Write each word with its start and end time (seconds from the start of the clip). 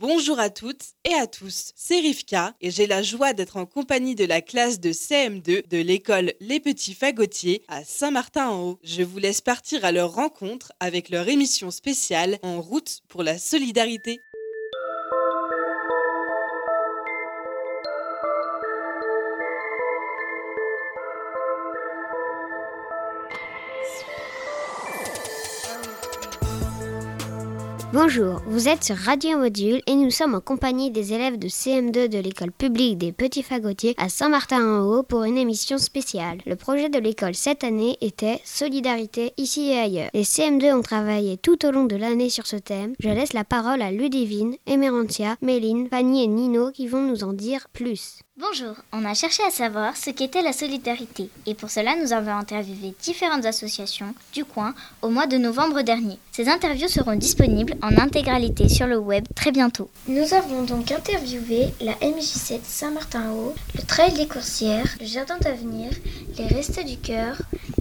Bonjour 0.00 0.40
à 0.40 0.48
toutes 0.48 0.94
et 1.04 1.12
à 1.12 1.26
tous, 1.26 1.72
c'est 1.76 2.00
Rivka 2.00 2.54
et 2.62 2.70
j'ai 2.70 2.86
la 2.86 3.02
joie 3.02 3.34
d'être 3.34 3.58
en 3.58 3.66
compagnie 3.66 4.14
de 4.14 4.24
la 4.24 4.40
classe 4.40 4.80
de 4.80 4.92
CM2 4.92 5.68
de 5.68 5.76
l'école 5.76 6.32
Les 6.40 6.58
Petits 6.58 6.94
Fagotiers 6.94 7.62
à 7.68 7.84
Saint-Martin-en-Haut. 7.84 8.78
Je 8.82 9.02
vous 9.02 9.18
laisse 9.18 9.42
partir 9.42 9.84
à 9.84 9.92
leur 9.92 10.14
rencontre 10.14 10.72
avec 10.80 11.10
leur 11.10 11.28
émission 11.28 11.70
spéciale 11.70 12.38
En 12.42 12.62
route 12.62 13.00
pour 13.08 13.22
la 13.22 13.36
solidarité. 13.36 14.22
Bonjour, 28.02 28.40
vous 28.46 28.66
êtes 28.66 28.82
sur 28.82 28.96
Radio 28.96 29.36
Module 29.36 29.82
et 29.86 29.94
nous 29.94 30.10
sommes 30.10 30.34
en 30.34 30.40
compagnie 30.40 30.90
des 30.90 31.12
élèves 31.12 31.38
de 31.38 31.48
CM2 31.48 32.08
de 32.08 32.18
l'école 32.18 32.50
publique 32.50 32.96
des 32.96 33.12
Petits 33.12 33.42
Fagotiers 33.42 33.94
à 33.98 34.08
Saint-Martin-en-Haut 34.08 35.02
pour 35.02 35.24
une 35.24 35.36
émission 35.36 35.76
spéciale. 35.76 36.38
Le 36.46 36.56
projet 36.56 36.88
de 36.88 36.98
l'école 36.98 37.34
cette 37.34 37.62
année 37.62 37.98
était 38.00 38.40
Solidarité 38.42 39.34
ici 39.36 39.72
et 39.72 39.78
ailleurs. 39.78 40.08
Les 40.14 40.22
CM2 40.22 40.72
ont 40.72 40.80
travaillé 40.80 41.36
tout 41.36 41.66
au 41.66 41.72
long 41.72 41.84
de 41.84 41.94
l'année 41.94 42.30
sur 42.30 42.46
ce 42.46 42.56
thème. 42.56 42.94
Je 43.00 43.10
laisse 43.10 43.34
la 43.34 43.44
parole 43.44 43.82
à 43.82 43.92
Ludivine, 43.92 44.56
Emerantia, 44.66 45.36
Méline, 45.42 45.88
Fanny 45.90 46.24
et 46.24 46.26
Nino 46.26 46.70
qui 46.70 46.86
vont 46.86 47.02
nous 47.02 47.22
en 47.22 47.34
dire 47.34 47.68
plus. 47.74 48.20
Bonjour, 48.40 48.74
on 48.92 49.04
a 49.04 49.12
cherché 49.12 49.42
à 49.42 49.50
savoir 49.50 49.98
ce 49.98 50.08
qu'était 50.08 50.40
la 50.40 50.54
solidarité 50.54 51.28
et 51.44 51.54
pour 51.54 51.68
cela 51.68 51.94
nous 51.96 52.14
avons 52.14 52.32
interviewé 52.32 52.94
différentes 53.02 53.44
associations 53.44 54.14
du 54.32 54.46
coin 54.46 54.74
au 55.02 55.10
mois 55.10 55.26
de 55.26 55.36
novembre 55.36 55.82
dernier. 55.82 56.18
Ces 56.32 56.48
interviews 56.48 56.88
seront 56.88 57.16
disponibles 57.16 57.74
en 57.82 57.98
intégralité 57.98 58.70
sur 58.70 58.86
le 58.86 58.96
web 58.96 59.26
très 59.34 59.52
bientôt. 59.52 59.90
Nous 60.08 60.32
avons 60.32 60.62
donc 60.62 60.90
interviewé 60.90 61.74
la 61.82 61.92
MJ7 61.96 62.60
Saint-Martin-Haut, 62.62 63.54
le 63.74 63.82
Trail 63.82 64.14
des 64.14 64.26
Coursières, 64.26 64.96
le 64.98 65.06
Jardin 65.06 65.36
d'Avenir, 65.38 65.90
les 66.38 66.46
Restes 66.46 66.82
du 66.86 66.96
Cœur, 66.96 67.36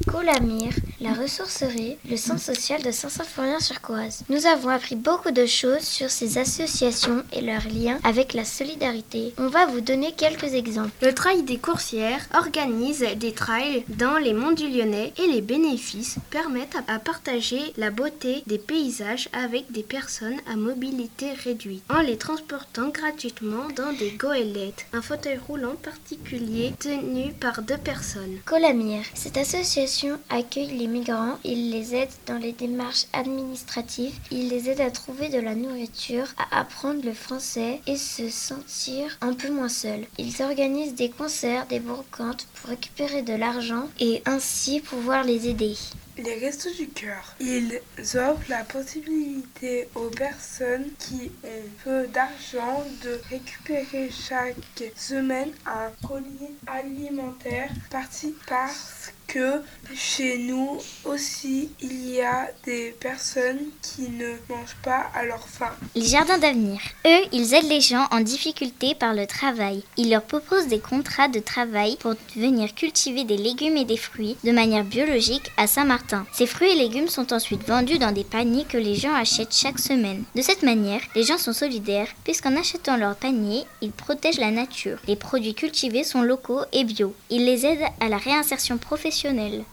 Colamire, 0.08 0.74
la 1.00 1.14
ressourcerie, 1.14 1.98
le 2.10 2.18
centre 2.18 2.42
social 2.42 2.82
de 2.82 2.92
Saint-Symphorien-sur-Coise. 2.92 4.24
Nous 4.28 4.46
avons 4.48 4.70
appris 4.70 4.96
beaucoup 4.96 5.32
de 5.32 5.46
choses 5.46 5.84
sur 5.84 6.10
ces 6.10 6.38
associations 6.38 7.24
et 7.32 7.42
leurs 7.42 7.68
liens 7.68 8.00
avec 8.04 8.34
la 8.34 8.44
solidarité. 8.44 9.34
On 9.38 9.48
va 9.48 9.68
vous 9.68 9.82
donner 9.82 10.12
quelques 10.12 10.49
exemples. 10.56 10.92
Le 11.02 11.14
Trail 11.14 11.44
des 11.44 11.58
Coursières 11.58 12.28
organise 12.34 13.06
des 13.18 13.34
trails 13.34 13.84
dans 13.90 14.18
les 14.18 14.34
monts 14.34 14.52
du 14.52 14.68
Lyonnais 14.68 15.14
et 15.18 15.28
les 15.28 15.42
bénéfices 15.42 16.18
permettent 16.30 16.78
à 16.88 17.00
partager 17.00 17.74
la 17.78 17.92
beauté 17.92 18.44
des 18.48 18.58
paysages 18.58 19.30
avec 19.34 19.72
des 19.72 19.84
personnes 19.84 20.40
à 20.52 20.56
mobilité 20.56 21.32
réduite 21.44 21.84
en 21.90 22.02
les 22.02 22.18
transportant 22.18 22.90
gratuitement 22.90 23.68
dans 23.76 23.94
des 23.94 24.12
goélettes, 24.12 24.86
un 24.94 25.02
fauteuil 25.02 25.40
roulant 25.48 25.76
particulier 25.76 26.74
tenu 26.80 27.34
par 27.34 27.62
deux 27.62 27.78
personnes. 27.78 28.40
Colamire, 28.46 29.04
cette 29.14 29.38
association 29.38 30.20
accueille 30.30 30.78
les 30.78 30.88
migrants, 30.88 31.38
il 31.44 31.72
les 31.72 31.96
aide 31.96 32.10
dans 32.28 32.38
les 32.38 32.54
démarches 32.54 33.06
administratives, 33.14 34.14
il 34.32 34.50
les 34.50 34.70
aide 34.70 34.82
à 34.82 34.92
trouver 34.92 35.30
de 35.30 35.40
la 35.40 35.56
nourriture, 35.56 36.28
à 36.38 36.60
apprendre 36.60 37.04
le 37.04 37.14
français 37.14 37.82
et 37.88 37.98
se 37.98 38.30
sentir 38.30 39.18
un 39.22 39.34
peu 39.34 39.50
moins 39.50 39.70
seuls. 39.70 40.06
Ils 40.18 40.39
organisent 40.42 40.96
des 40.96 41.10
concerts, 41.10 41.66
des 41.68 41.80
brocantes 41.80 42.48
pour 42.56 42.70
récupérer 42.70 43.22
de 43.22 43.34
l'argent 43.34 43.90
et 44.00 44.22
ainsi 44.26 44.80
pouvoir 44.80 45.24
les 45.24 45.48
aider. 45.48 45.76
Les 46.18 46.36
Restos 46.36 46.74
du 46.78 46.90
Cœur. 46.90 47.36
Ils 47.40 47.80
offrent 47.98 48.50
la 48.50 48.64
possibilité 48.66 49.88
aux 49.96 50.10
personnes 50.10 50.88
qui 51.00 51.32
ont 51.44 51.70
peu 51.84 52.08
d'argent 52.08 52.84
de 53.04 53.20
récupérer 53.30 54.10
chaque 54.12 54.84
semaine 54.98 55.52
un 55.66 55.90
collier 56.08 56.52
alimentaire 56.68 57.72
parti 57.90 58.36
parce 58.48 59.14
que 59.30 59.62
chez 59.96 60.38
nous 60.38 60.78
aussi 61.06 61.70
il 61.82 62.10
y 62.10 62.22
a 62.22 62.50
des 62.66 62.96
personnes 63.00 63.60
qui 63.82 64.10
ne 64.10 64.32
mangent 64.50 64.78
pas 64.84 65.06
à 65.16 65.26
leur 65.26 65.48
faim. 65.48 65.72
Les 65.96 66.06
jardins 66.06 66.38
d'avenir. 66.38 66.80
Eux, 67.06 67.22
ils 67.32 67.54
aident 67.54 67.70
les 67.70 67.82
gens 67.82 68.08
en 68.12 68.20
difficulté 68.20 68.96
par 68.96 69.14
le 69.14 69.26
travail. 69.26 69.84
Ils 69.98 70.10
leur 70.10 70.24
proposent 70.24 70.68
des 70.68 70.80
contrats 70.80 71.28
de 71.28 71.40
travail 71.40 71.98
pour 72.00 72.14
venir 72.36 72.74
cultiver 72.76 73.24
des 73.24 73.38
légumes 73.38 73.78
et 73.78 73.86
des 73.86 73.98
fruits 73.98 74.38
de 74.44 74.52
manière 74.52 74.84
biologique 74.84 75.52
à 75.58 75.68
Saint-Martin. 75.68 76.26
Ces 76.34 76.48
fruits 76.48 76.72
et 76.72 76.76
légumes 76.76 77.08
sont 77.08 77.32
ensuite 77.34 77.68
vendus 77.68 78.00
dans 78.00 78.12
des 78.12 78.24
paniers 78.24 78.66
que 78.66 78.78
les 78.78 78.96
gens 78.96 79.14
achètent 79.14 79.56
chaque 79.56 79.80
semaine. 79.80 80.24
De 80.36 80.42
cette 80.42 80.64
manière, 80.64 81.02
les 81.16 81.24
gens 81.24 81.38
sont 81.38 81.54
solidaires 81.54 82.10
puisqu'en 82.24 82.58
achetant 82.58 82.98
leur 82.98 83.16
panier, 83.16 83.64
ils 83.82 83.92
protègent 83.92 84.40
la 84.40 84.52
nature. 84.52 85.00
Les 85.08 85.16
produits 85.16 85.56
cultivés 85.56 86.04
sont 86.04 86.22
locaux 86.22 86.62
et 86.74 86.84
bio. 86.84 87.14
Ils 87.30 87.46
les 87.46 87.66
aident 87.66 87.88
à 88.00 88.10
la 88.10 88.18
réinsertion 88.18 88.78
professionnelle 88.78 89.19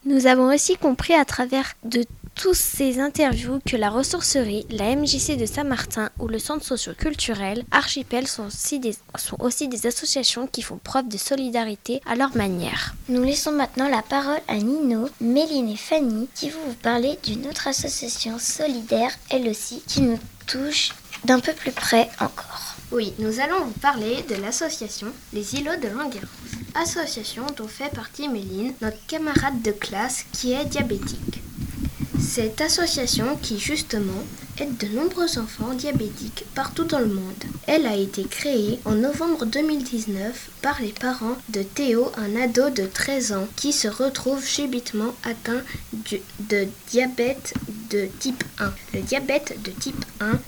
nous 0.05 0.27
avons 0.27 0.53
aussi 0.53 0.77
compris 0.77 1.15
à 1.15 1.25
travers 1.25 1.75
de 1.85 2.05
tous 2.35 2.55
ces 2.55 3.01
interviews 3.01 3.61
que 3.65 3.77
la 3.77 3.91
ressourcerie, 3.91 4.67
la 4.71 4.95
MJC 4.95 5.37
de 5.37 5.47
Saint-Martin 5.47 6.11
ou 6.19 6.29
le 6.29 6.39
centre 6.39 6.65
socio-culturel 6.65 7.65
Archipel 7.71 8.27
sont 8.27 8.47
aussi, 8.47 8.79
des, 8.79 8.95
sont 9.17 9.37
aussi 9.41 9.69
des 9.69 9.87
associations 9.87 10.47
qui 10.47 10.63
font 10.63 10.79
preuve 10.83 11.09
de 11.09 11.17
solidarité 11.17 12.03
à 12.07 12.15
leur 12.15 12.37
manière. 12.37 12.95
Nous 13.09 13.23
laissons 13.23 13.53
maintenant 13.53 13.89
la 13.89 14.03
parole 14.03 14.41
à 14.49 14.57
Nino, 14.57 15.09
Méline 15.21 15.71
et 15.71 15.77
Fanny 15.77 16.29
qui 16.35 16.51
vont 16.51 16.61
vous 16.67 16.75
parler 16.75 17.19
d'une 17.23 17.47
autre 17.47 17.69
association 17.69 18.39
solidaire, 18.39 19.13
elle 19.31 19.49
aussi, 19.49 19.83
qui 19.87 20.03
nous 20.03 20.19
touche 20.47 20.93
d'un 21.25 21.41
peu 21.41 21.53
plus 21.53 21.73
près 21.73 22.09
encore. 22.21 22.66
Oui, 22.93 23.13
nous 23.19 23.41
allons 23.41 23.65
vous 23.65 23.81
parler 23.81 24.23
de 24.29 24.37
l'association 24.37 25.09
Les 25.33 25.57
îlots 25.57 25.75
de 25.83 25.89
Languerose. 25.89 26.29
Association 26.77 27.45
dont 27.57 27.67
fait 27.67 27.93
partie 27.93 28.29
Méline, 28.29 28.75
notre 28.81 29.05
camarade 29.09 29.61
de 29.63 29.73
classe 29.73 30.25
qui 30.33 30.53
est 30.53 30.65
diabétique. 30.67 31.43
Cette 32.21 32.61
association 32.61 33.37
qui 33.43 33.59
justement 33.59 34.23
aide 34.59 34.77
de 34.77 34.87
nombreux 34.89 35.39
enfants 35.39 35.75
diabétiques 35.75 36.45
partout 36.55 36.85
dans 36.85 36.99
le 36.99 37.07
monde. 37.07 37.45
Elle 37.67 37.87
a 37.87 37.97
été 37.97 38.25
créée 38.25 38.81
en 38.85 38.93
novembre 38.93 39.45
2019 39.47 40.51
par 40.63 40.81
les 40.81 40.93
parents 40.93 41.37
de 41.49 41.63
Théo, 41.63 42.11
un 42.17 42.37
ado 42.37 42.71
de 42.71 42.87
13 42.87 43.33
ans 43.33 43.49
qui 43.57 43.73
se 43.73 43.89
retrouve 43.89 44.45
subitement 44.45 45.15
atteint 45.25 45.63
de 45.93 46.69
diabète 46.89 47.55
de 47.91 48.09
type 48.19 48.45
1. 48.59 48.73
Le 48.95 49.01
diabète 49.01 49.57
de 49.63 49.71
type 49.71 50.05
1 50.21 50.39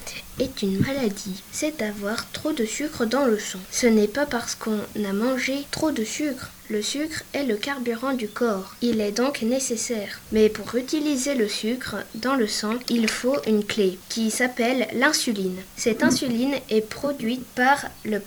est 0.40 0.62
une 0.62 0.78
maladie, 0.78 1.42
c'est 1.52 1.78
d'avoir 1.78 2.30
trop 2.32 2.52
de 2.52 2.64
sucre 2.64 3.04
dans 3.04 3.26
le 3.26 3.38
sang. 3.38 3.58
Ce 3.70 3.86
n'est 3.86 4.08
pas 4.08 4.26
parce 4.26 4.54
qu'on 4.54 4.80
a 5.04 5.12
mangé 5.12 5.66
trop 5.70 5.90
de 5.90 6.04
sucre. 6.04 6.50
Le 6.70 6.82
sucre 6.82 7.22
est 7.32 7.44
le 7.44 7.56
carburant 7.56 8.12
du 8.12 8.28
corps. 8.28 8.74
Il 8.82 9.00
est 9.00 9.12
donc 9.12 9.40
nécessaire. 9.42 10.20
Mais 10.32 10.50
pour 10.50 10.74
utiliser 10.74 11.34
le 11.34 11.48
sucre 11.48 11.96
dans 12.14 12.34
le 12.34 12.46
sang, 12.46 12.74
il 12.90 13.08
faut 13.08 13.38
une 13.46 13.64
clé 13.64 13.97
qui 14.08 14.30
s'appelle 14.30 14.88
l'insuline. 14.92 15.56
Cette 15.76 16.02
insuline 16.02 16.56
est 16.70 16.88
produite 16.88 17.44
par 17.54 17.86
le, 18.04 18.20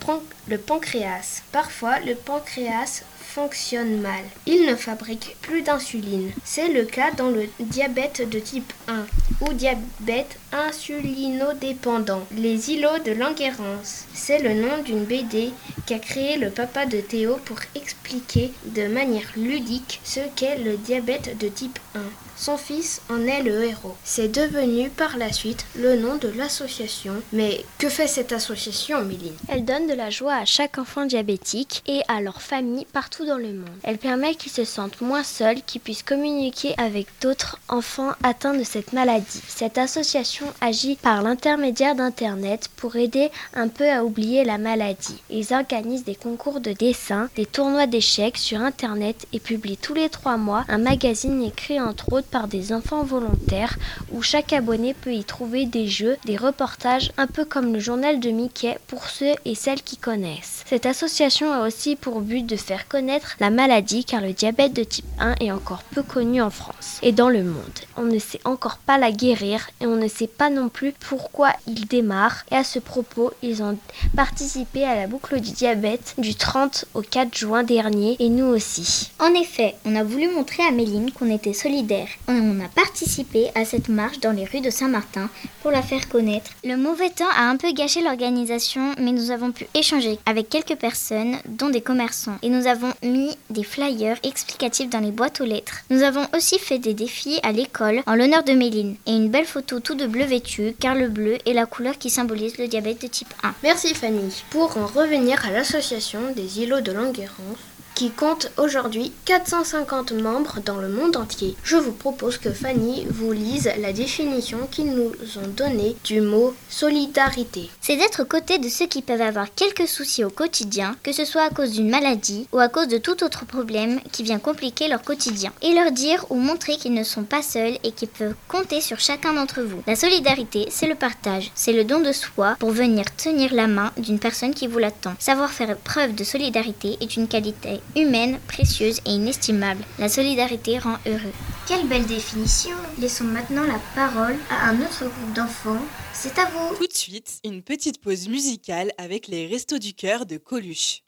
pancréas. 0.57 1.41
Parfois, 1.51 1.99
le 1.99 2.15
pancréas 2.15 3.03
fonctionne 3.31 4.01
mal. 4.01 4.23
Il 4.45 4.65
ne 4.65 4.75
fabrique 4.75 5.37
plus 5.41 5.61
d'insuline. 5.61 6.31
C'est 6.43 6.67
le 6.67 6.83
cas 6.83 7.11
dans 7.11 7.29
le 7.29 7.47
diabète 7.59 8.29
de 8.29 8.39
type 8.39 8.73
1 8.89 9.05
ou 9.41 9.53
diabète 9.53 10.37
insulinodépendant. 10.51 12.27
Les 12.35 12.71
îlots 12.71 12.99
de 13.05 13.11
Languerrance. 13.11 14.05
C'est 14.13 14.39
le 14.39 14.53
nom 14.53 14.83
d'une 14.83 15.05
BD 15.05 15.51
qu'a 15.85 15.99
créé 15.99 16.37
le 16.37 16.49
papa 16.49 16.85
de 16.85 16.99
Théo 16.99 17.37
pour 17.45 17.59
expliquer 17.75 18.51
de 18.65 18.87
manière 18.87 19.31
ludique 19.37 20.01
ce 20.03 20.19
qu'est 20.35 20.57
le 20.57 20.75
diabète 20.75 21.37
de 21.37 21.47
type 21.47 21.79
1. 21.95 21.99
Son 22.41 22.57
fils 22.57 23.03
en 23.07 23.27
est 23.27 23.43
le 23.43 23.65
héros. 23.65 23.95
C'est 24.03 24.27
devenu 24.27 24.89
par 24.89 25.15
la 25.15 25.31
suite 25.31 25.67
le 25.75 25.95
nom 25.95 26.15
de 26.15 26.27
l'association. 26.27 27.13
Mais 27.31 27.63
que 27.77 27.87
fait 27.87 28.07
cette 28.07 28.31
association, 28.31 29.03
Méline 29.03 29.35
Elle 29.47 29.63
donne 29.63 29.85
de 29.85 29.93
la 29.93 30.09
joie 30.09 30.33
à 30.33 30.45
chaque 30.45 30.79
enfant 30.79 31.05
diabétique 31.05 31.83
et 31.85 32.01
à 32.07 32.19
leur 32.19 32.41
famille 32.41 32.87
partout 32.91 33.27
dans 33.27 33.37
le 33.37 33.53
monde. 33.53 33.69
Elle 33.83 33.99
permet 33.99 34.33
qu'ils 34.33 34.51
se 34.51 34.63
sentent 34.63 35.01
moins 35.01 35.21
seuls, 35.21 35.61
qu'ils 35.61 35.81
puissent 35.81 36.01
communiquer 36.01 36.73
avec 36.79 37.05
d'autres 37.21 37.59
enfants 37.69 38.13
atteints 38.23 38.55
de 38.55 38.63
cette 38.63 38.91
maladie. 38.91 39.43
Cette 39.47 39.77
association 39.77 40.47
agit 40.61 40.95
par 40.95 41.21
l'intermédiaire 41.21 41.93
d'Internet 41.93 42.71
pour 42.75 42.95
aider 42.95 43.29
un 43.53 43.67
peu 43.67 43.87
à 43.87 44.03
oublier 44.03 44.45
la 44.45 44.57
maladie. 44.57 45.21
Ils 45.29 45.53
organisent 45.53 46.05
des 46.05 46.15
concours 46.15 46.59
de 46.59 46.73
dessin, 46.73 47.29
des 47.35 47.45
tournois 47.45 47.85
d'échecs 47.85 48.39
sur 48.39 48.61
Internet 48.61 49.27
et 49.31 49.39
publient 49.39 49.77
tous 49.77 49.93
les 49.93 50.09
trois 50.09 50.37
mois 50.37 50.65
un 50.69 50.79
magazine 50.79 51.43
écrit 51.43 51.79
entre 51.79 52.11
autres 52.11 52.30
par 52.31 52.47
des 52.47 52.73
enfants 52.73 53.03
volontaires 53.03 53.77
où 54.11 54.21
chaque 54.21 54.53
abonné 54.53 54.93
peut 54.93 55.13
y 55.13 55.23
trouver 55.23 55.65
des 55.65 55.87
jeux, 55.87 56.17
des 56.25 56.37
reportages, 56.37 57.11
un 57.17 57.27
peu 57.27 57.45
comme 57.45 57.73
le 57.73 57.79
journal 57.79 58.19
de 58.19 58.29
Mickey 58.29 58.77
pour 58.87 59.07
ceux 59.07 59.33
et 59.45 59.55
celles 59.55 59.81
qui 59.81 59.97
connaissent. 59.97 60.63
Cette 60.65 60.85
association 60.85 61.51
a 61.51 61.67
aussi 61.67 61.95
pour 61.95 62.21
but 62.21 62.45
de 62.45 62.55
faire 62.55 62.87
connaître 62.87 63.35
la 63.39 63.49
maladie 63.49 64.05
car 64.05 64.21
le 64.21 64.33
diabète 64.33 64.73
de 64.73 64.83
type 64.83 65.05
1 65.19 65.35
est 65.41 65.51
encore 65.51 65.83
peu 65.83 66.03
connu 66.03 66.41
en 66.41 66.49
France 66.49 66.99
et 67.03 67.11
dans 67.11 67.29
le 67.29 67.43
monde. 67.43 67.79
On 67.97 68.03
ne 68.03 68.19
sait 68.19 68.41
encore 68.45 68.77
pas 68.77 68.97
la 68.97 69.11
guérir 69.11 69.69
et 69.81 69.85
on 69.85 69.97
ne 69.97 70.07
sait 70.07 70.27
pas 70.27 70.49
non 70.49 70.69
plus 70.69 70.93
pourquoi 70.93 71.51
il 71.67 71.87
démarre 71.87 72.45
et 72.51 72.55
à 72.55 72.63
ce 72.63 72.79
propos, 72.79 73.31
ils 73.43 73.61
ont 73.61 73.77
participé 74.15 74.85
à 74.85 74.95
la 74.95 75.07
boucle 75.07 75.39
du 75.39 75.51
diabète 75.51 76.15
du 76.17 76.35
30 76.35 76.85
au 76.93 77.01
4 77.01 77.37
juin 77.37 77.63
dernier 77.63 78.15
et 78.19 78.29
nous 78.29 78.45
aussi. 78.45 79.11
En 79.19 79.33
effet, 79.33 79.75
on 79.85 79.95
a 79.95 80.03
voulu 80.03 80.29
montrer 80.29 80.63
à 80.63 80.71
Méline 80.71 81.11
qu'on 81.11 81.29
était 81.29 81.53
solidaires. 81.53 82.07
On 82.27 82.59
a 82.59 82.67
participé 82.67 83.49
à 83.55 83.65
cette 83.65 83.89
marche 83.89 84.19
dans 84.19 84.31
les 84.31 84.45
rues 84.45 84.61
de 84.61 84.69
Saint-Martin 84.69 85.29
pour 85.61 85.71
la 85.71 85.81
faire 85.81 86.07
connaître. 86.09 86.51
Le 86.63 86.77
mauvais 86.77 87.09
temps 87.09 87.29
a 87.35 87.43
un 87.43 87.57
peu 87.57 87.71
gâché 87.71 88.01
l'organisation, 88.01 88.93
mais 88.97 89.11
nous 89.11 89.31
avons 89.31 89.51
pu 89.51 89.67
échanger 89.73 90.19
avec 90.25 90.49
quelques 90.49 90.75
personnes, 90.75 91.37
dont 91.47 91.69
des 91.69 91.81
commerçants, 91.81 92.37
et 92.41 92.49
nous 92.49 92.67
avons 92.67 92.91
mis 93.03 93.35
des 93.49 93.63
flyers 93.63 94.17
explicatifs 94.23 94.89
dans 94.89 94.99
les 94.99 95.11
boîtes 95.11 95.41
aux 95.41 95.45
lettres. 95.45 95.81
Nous 95.89 96.03
avons 96.03 96.25
aussi 96.35 96.59
fait 96.59 96.79
des 96.79 96.93
défis 96.93 97.39
à 97.43 97.51
l'école 97.51 98.01
en 98.05 98.15
l'honneur 98.15 98.43
de 98.43 98.53
Méline 98.53 98.95
et 99.05 99.11
une 99.11 99.29
belle 99.29 99.45
photo 99.45 99.79
tout 99.79 99.95
de 99.95 100.07
bleu 100.07 100.25
vêtu, 100.25 100.75
car 100.79 100.95
le 100.95 101.09
bleu 101.09 101.37
est 101.45 101.53
la 101.53 101.65
couleur 101.65 101.97
qui 101.97 102.09
symbolise 102.09 102.57
le 102.57 102.67
diabète 102.67 103.01
de 103.01 103.07
type 103.07 103.33
1. 103.43 103.53
Merci 103.63 103.93
Fanny. 103.93 104.43
Pour 104.49 104.77
en 104.77 104.85
revenir 104.85 105.45
à 105.45 105.51
l'association 105.51 106.19
des 106.35 106.59
îlots 106.59 106.81
de 106.81 106.91
Languérance, 106.91 107.57
qui 108.01 108.09
compte 108.09 108.51
aujourd'hui 108.57 109.11
450 109.25 110.13
membres 110.13 110.57
dans 110.65 110.77
le 110.77 110.89
monde 110.89 111.15
entier. 111.17 111.55
Je 111.61 111.75
vous 111.75 111.91
propose 111.91 112.39
que 112.39 112.49
Fanny 112.49 113.05
vous 113.07 113.31
lise 113.31 113.69
la 113.77 113.93
définition 113.93 114.57
qu'ils 114.71 114.95
nous 114.95 115.11
ont 115.37 115.47
donnée 115.55 115.95
du 116.03 116.19
mot 116.19 116.55
solidarité. 116.67 117.69
C'est 117.79 117.97
d'être 117.97 118.23
aux 118.23 118.25
côtés 118.25 118.57
de 118.57 118.69
ceux 118.69 118.87
qui 118.87 119.03
peuvent 119.03 119.21
avoir 119.21 119.53
quelques 119.53 119.87
soucis 119.87 120.23
au 120.23 120.31
quotidien, 120.31 120.95
que 121.03 121.11
ce 121.11 121.25
soit 121.25 121.43
à 121.43 121.51
cause 121.51 121.73
d'une 121.73 121.91
maladie 121.91 122.47
ou 122.51 122.57
à 122.57 122.69
cause 122.69 122.87
de 122.87 122.97
tout 122.97 123.23
autre 123.23 123.45
problème 123.45 123.99
qui 124.11 124.23
vient 124.23 124.39
compliquer 124.39 124.87
leur 124.87 125.03
quotidien, 125.03 125.53
et 125.61 125.75
leur 125.75 125.91
dire 125.91 126.25
ou 126.31 126.37
montrer 126.37 126.77
qu'ils 126.77 126.95
ne 126.95 127.03
sont 127.03 127.25
pas 127.25 127.43
seuls 127.43 127.77
et 127.83 127.91
qu'ils 127.91 128.07
peuvent 128.07 128.33
compter 128.47 128.81
sur 128.81 128.99
chacun 128.99 129.33
d'entre 129.33 129.61
vous. 129.61 129.83
La 129.85 129.95
solidarité, 129.95 130.65
c'est 130.71 130.87
le 130.87 130.95
partage, 130.95 131.51
c'est 131.53 131.71
le 131.71 131.83
don 131.83 131.99
de 131.99 132.13
soi 132.13 132.55
pour 132.57 132.71
venir 132.71 133.05
tenir 133.15 133.53
la 133.53 133.67
main 133.67 133.91
d'une 133.97 134.17
personne 134.17 134.55
qui 134.55 134.65
vous 134.65 134.79
l'attend. 134.79 135.13
Savoir 135.19 135.51
faire 135.51 135.77
preuve 135.77 136.15
de 136.15 136.23
solidarité 136.23 136.97
est 136.99 137.15
une 137.15 137.27
qualité 137.27 137.79
humaine, 137.95 138.39
précieuse 138.47 138.99
et 139.05 139.11
inestimable. 139.11 139.83
La 139.99 140.09
solidarité 140.09 140.79
rend 140.79 140.97
heureux. 141.05 141.33
Quelle 141.67 141.87
belle 141.87 142.05
définition 142.05 142.75
Laissons 142.99 143.25
maintenant 143.25 143.63
la 143.63 143.79
parole 143.95 144.35
à 144.49 144.69
un 144.69 144.81
autre 144.81 145.05
groupe 145.05 145.33
d'enfants. 145.33 145.81
C'est 146.13 146.37
à 146.37 146.45
vous 146.45 146.75
Tout 146.75 146.87
de 146.87 146.93
suite, 146.93 147.39
une 147.43 147.61
petite 147.61 148.01
pause 148.01 148.27
musicale 148.27 148.91
avec 148.97 149.27
les 149.27 149.47
Restos 149.47 149.79
du 149.79 149.93
Cœur 149.93 150.25
de 150.25 150.37
Coluche. 150.37 151.03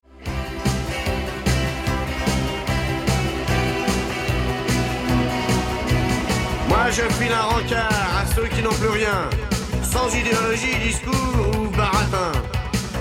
Moi 6.67 6.89
je 6.89 7.01
file 7.13 7.31
un 7.31 7.43
rencard 7.43 8.17
à 8.17 8.25
ceux 8.35 8.47
qui 8.47 8.61
n'ont 8.61 8.73
plus 8.73 8.89
rien, 8.89 9.29
sans 9.83 10.13
idéologie, 10.15 10.75
discours. 10.83 11.52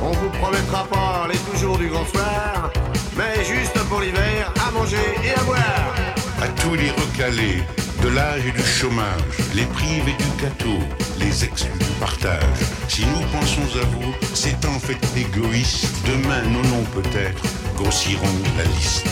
On 0.03 0.11
vous 0.11 0.31
promettra 0.31 0.85
pas 0.89 1.29
les 1.31 1.39
toujours 1.39 1.79
du 1.79 1.89
grand 1.89 2.05
soir, 2.07 2.71
mais 3.17 3.45
juste 3.45 3.79
pour 3.89 4.01
l'hiver, 4.01 4.53
à 4.67 4.71
manger 4.73 4.97
et 5.25 5.31
à 5.39 5.43
boire. 5.45 5.95
À 6.43 6.49
tous 6.61 6.75
les 6.75 6.91
recalés, 6.91 7.63
de 8.03 8.09
l'âge 8.09 8.45
et 8.47 8.51
du 8.51 8.65
chômage, 8.65 9.23
les 9.55 9.65
privés 9.67 10.17
du 10.19 10.43
gâteau, 10.43 10.79
les 11.19 11.45
exclus 11.45 11.79
du 11.79 11.93
partage. 12.01 12.61
Si 12.89 13.07
nous 13.07 13.25
pensons 13.39 13.79
à 13.81 13.85
vous, 13.87 14.13
c'est 14.35 14.65
en 14.67 14.79
fait 14.81 14.99
égoïste. 15.17 15.87
Demain, 16.05 16.43
nos 16.51 16.63
noms 16.69 16.87
peut-être 16.93 17.43
grossiront 17.77 18.27
la 18.59 18.65
liste. 18.65 19.07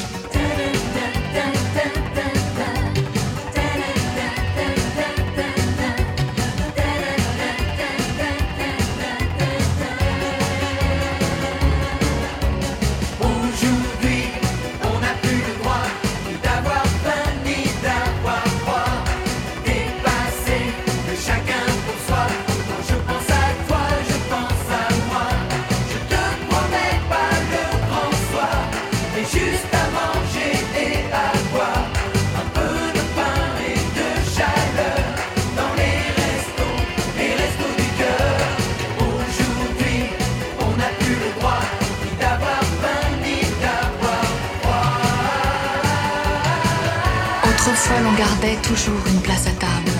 L'on 48.02 48.12
gardait 48.12 48.56
toujours 48.62 49.00
une 49.06 49.20
place 49.20 49.46
à 49.46 49.52
table, 49.52 49.92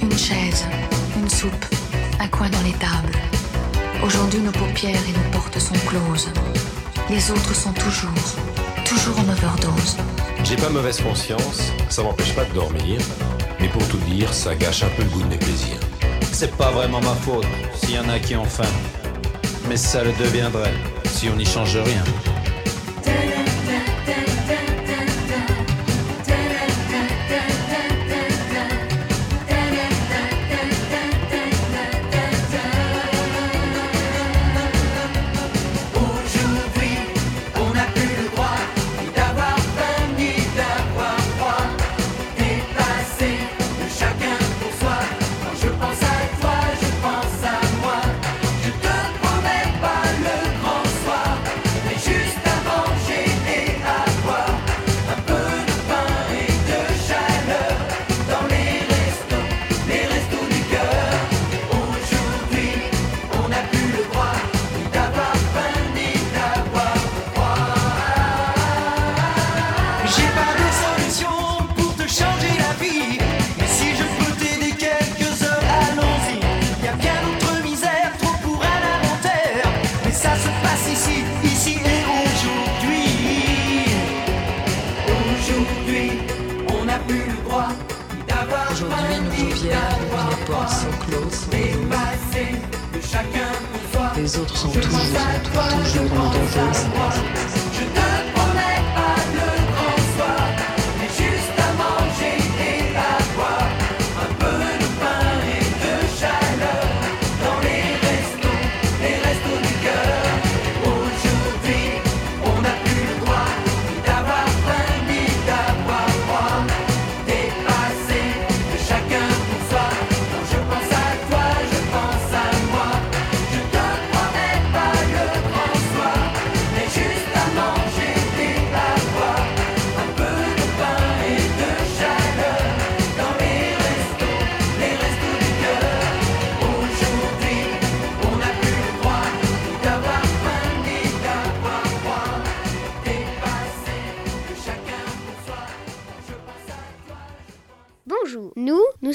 une 0.00 0.16
chaise, 0.16 0.64
une 1.16 1.28
soupe, 1.28 1.66
un 2.20 2.28
coin 2.28 2.48
dans 2.48 2.62
les 2.62 2.72
tables. 2.72 3.18
Aujourd'hui, 4.02 4.40
nos 4.40 4.52
paupières 4.52 5.02
et 5.08 5.12
nos 5.12 5.30
portes 5.30 5.58
sont 5.58 5.74
closes. 5.86 6.30
Les 7.10 7.30
autres 7.30 7.54
sont 7.54 7.72
toujours, 7.72 8.10
toujours 8.94 9.18
en 9.18 9.28
overdose. 9.28 9.96
J'ai 10.44 10.56
pas 10.56 10.68
mauvaise 10.68 11.00
conscience, 11.00 11.72
ça 11.88 12.02
m'empêche 12.02 12.34
pas 12.34 12.44
de 12.44 12.52
dormir, 12.52 13.00
mais 13.60 13.68
pour 13.68 13.86
tout 13.88 13.98
dire, 13.98 14.32
ça 14.32 14.54
gâche 14.54 14.82
un 14.82 14.88
peu 14.96 15.02
le 15.02 15.08
goût 15.08 15.22
de 15.22 15.28
mes 15.28 15.36
plaisirs. 15.36 15.80
C'est 16.32 16.56
pas 16.56 16.70
vraiment 16.70 17.00
ma 17.00 17.14
faute 17.14 17.46
s'il 17.74 17.94
y 17.94 17.98
en 17.98 18.08
a 18.08 18.18
qui 18.18 18.36
ont 18.36 18.44
faim. 18.44 18.70
Mais 19.68 19.76
ça 19.76 20.04
le 20.04 20.12
deviendrait 20.12 20.74
si 21.06 21.28
on 21.28 21.36
n'y 21.36 21.46
change 21.46 21.76
rien. 21.76 22.04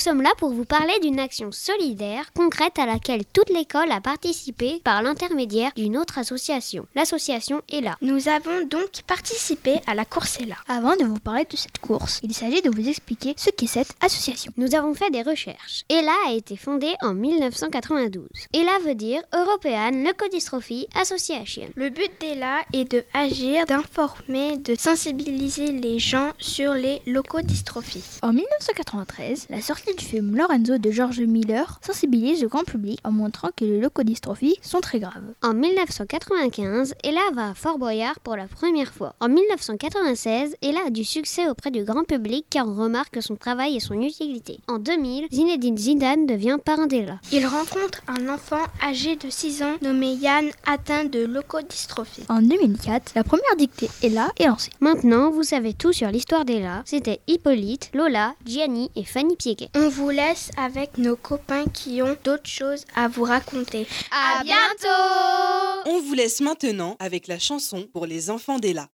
Sommes 0.10 0.22
là 0.24 0.34
pour 0.40 0.50
vous 0.50 0.66
parler 0.66 0.98
d'une 1.04 1.20
action 1.20 1.52
solidaire, 1.52 2.32
concrète 2.36 2.80
à 2.80 2.88
laquelle 2.88 3.26
toute 3.32 3.52
l'école 3.52 3.92
a 3.92 4.02
participé 4.02 4.82
par 4.84 5.04
l'intermédiaire 5.04 5.72
d'une 5.76 5.98
autre 5.98 6.18
association, 6.18 6.88
l'association 6.96 7.62
ELA. 7.72 7.96
Nous 8.02 8.28
avons 8.28 8.66
donc 8.66 9.04
participé 9.06 9.76
à 9.86 9.94
la 9.94 10.06
course 10.06 10.40
ELA. 10.40 10.56
Avant 10.68 10.96
de 10.96 11.04
vous 11.04 11.20
parler 11.20 11.46
de 11.48 11.56
cette 11.56 11.78
course, 11.78 12.22
il 12.24 12.34
s'agit 12.34 12.64
de 12.64 12.72
vous 12.72 12.90
expliquer 12.90 13.36
ce 13.38 13.52
qu'est 13.52 13.68
cette 13.68 13.94
association. 14.02 14.52
Nous 14.58 14.74
avons 14.74 14.96
fait 14.96 15.12
des 15.12 15.22
recherches. 15.22 15.84
ELA 15.90 16.16
a 16.28 16.32
été 16.32 16.58
fondée 16.58 16.96
en 17.04 17.14
1992. 17.14 18.28
ELA 18.54 18.80
veut 18.84 18.96
dire 18.96 19.22
European 19.32 19.92
Leukodystrophy 19.92 20.88
Association. 20.96 21.70
Le 21.76 21.92
but 21.92 22.10
d'ELA 22.20 22.62
est 22.74 22.92
de 22.92 23.04
agir, 23.14 23.68
d'informer, 23.68 24.58
de 24.58 24.74
sensibiliser 24.74 25.72
les 25.72 26.00
gens 26.00 26.32
sur 26.40 26.74
les 26.74 27.00
leucodystrophies. 27.06 28.18
En 28.24 28.34
1993, 28.34 29.46
la 29.52 29.62
sortie 29.62 29.99
du 30.00 30.06
film 30.06 30.36
Lorenzo 30.36 30.78
de 30.78 30.92
George 30.92 31.20
Miller 31.20 31.80
sensibilise 31.86 32.42
le 32.42 32.48
grand 32.48 32.64
public 32.64 33.00
en 33.04 33.12
montrant 33.12 33.50
que 33.56 33.66
les 33.66 33.80
leucodystrophies 33.80 34.56
sont 34.62 34.80
très 34.80 35.00
graves. 35.00 35.34
En 35.44 35.54
1995, 35.54 36.96
Ella 37.04 37.20
va 37.34 37.50
à 37.50 37.54
Fort 37.54 37.78
Boyard 37.78 38.20
pour 38.22 38.38
la 38.38 38.48
première 38.48 38.94
fois. 38.94 39.14
En 39.20 39.28
1996, 39.28 40.56
Ella 40.62 40.80
a 40.88 40.90
du 40.90 41.04
succès 41.04 41.50
auprès 41.50 41.70
du 41.72 41.84
grand 41.84 42.06
public 42.06 42.46
car 42.50 42.68
on 42.68 42.76
remarque 42.76 43.22
son 43.22 43.36
travail 43.36 43.76
et 43.76 43.80
son 43.82 44.02
utilité. 44.02 44.60
En 44.68 44.80
2000, 44.80 45.28
Zinedine 45.34 45.78
Zidane 45.78 46.26
devient 46.26 46.58
parrain 46.64 46.88
d'Ella. 46.88 47.20
Il 47.34 47.46
rencontre 47.46 48.02
un 48.08 48.30
enfant 48.30 48.64
âgé 48.82 49.18
de 49.18 49.30
6 49.30 49.64
ans 49.64 49.76
nommé 49.82 50.14
Yann 50.14 50.50
atteint 50.66 51.06
de 51.06 51.26
leucodystrophie. 51.26 52.24
En 52.30 52.42
2004, 52.42 53.12
la 53.16 53.26
première 53.26 53.56
dictée 53.58 53.90
Ella 54.02 54.30
est 54.40 54.48
lancée. 54.48 54.72
Maintenant, 54.80 55.30
vous 55.30 55.44
savez 55.44 55.74
tout 55.74 55.92
sur 55.92 56.10
l'histoire 56.10 56.46
d'Ella. 56.46 56.84
C'était 56.86 57.20
Hippolyte, 57.28 57.92
Lola, 57.94 58.34
Gianni 58.46 58.90
et 58.96 59.04
Fanny 59.04 59.36
Piéquet. 59.36 59.70
On 59.76 59.89
vous 59.90 60.10
laisse 60.10 60.52
avec 60.58 60.98
nos 60.98 61.16
copains 61.16 61.66
qui 61.66 62.02
ont 62.02 62.16
d'autres 62.24 62.50
choses 62.50 62.86
à 62.96 63.08
vous 63.08 63.24
raconter. 63.24 63.88
À 64.12 64.44
bientôt 64.44 65.90
On 65.90 66.02
vous 66.02 66.14
laisse 66.14 66.42
maintenant 66.42 66.96
avec 67.00 67.28
la 67.28 67.40
chanson 67.40 67.88
pour 67.92 68.06
les 68.06 68.30
enfants 68.30 68.60
d'Ella. 68.60 68.88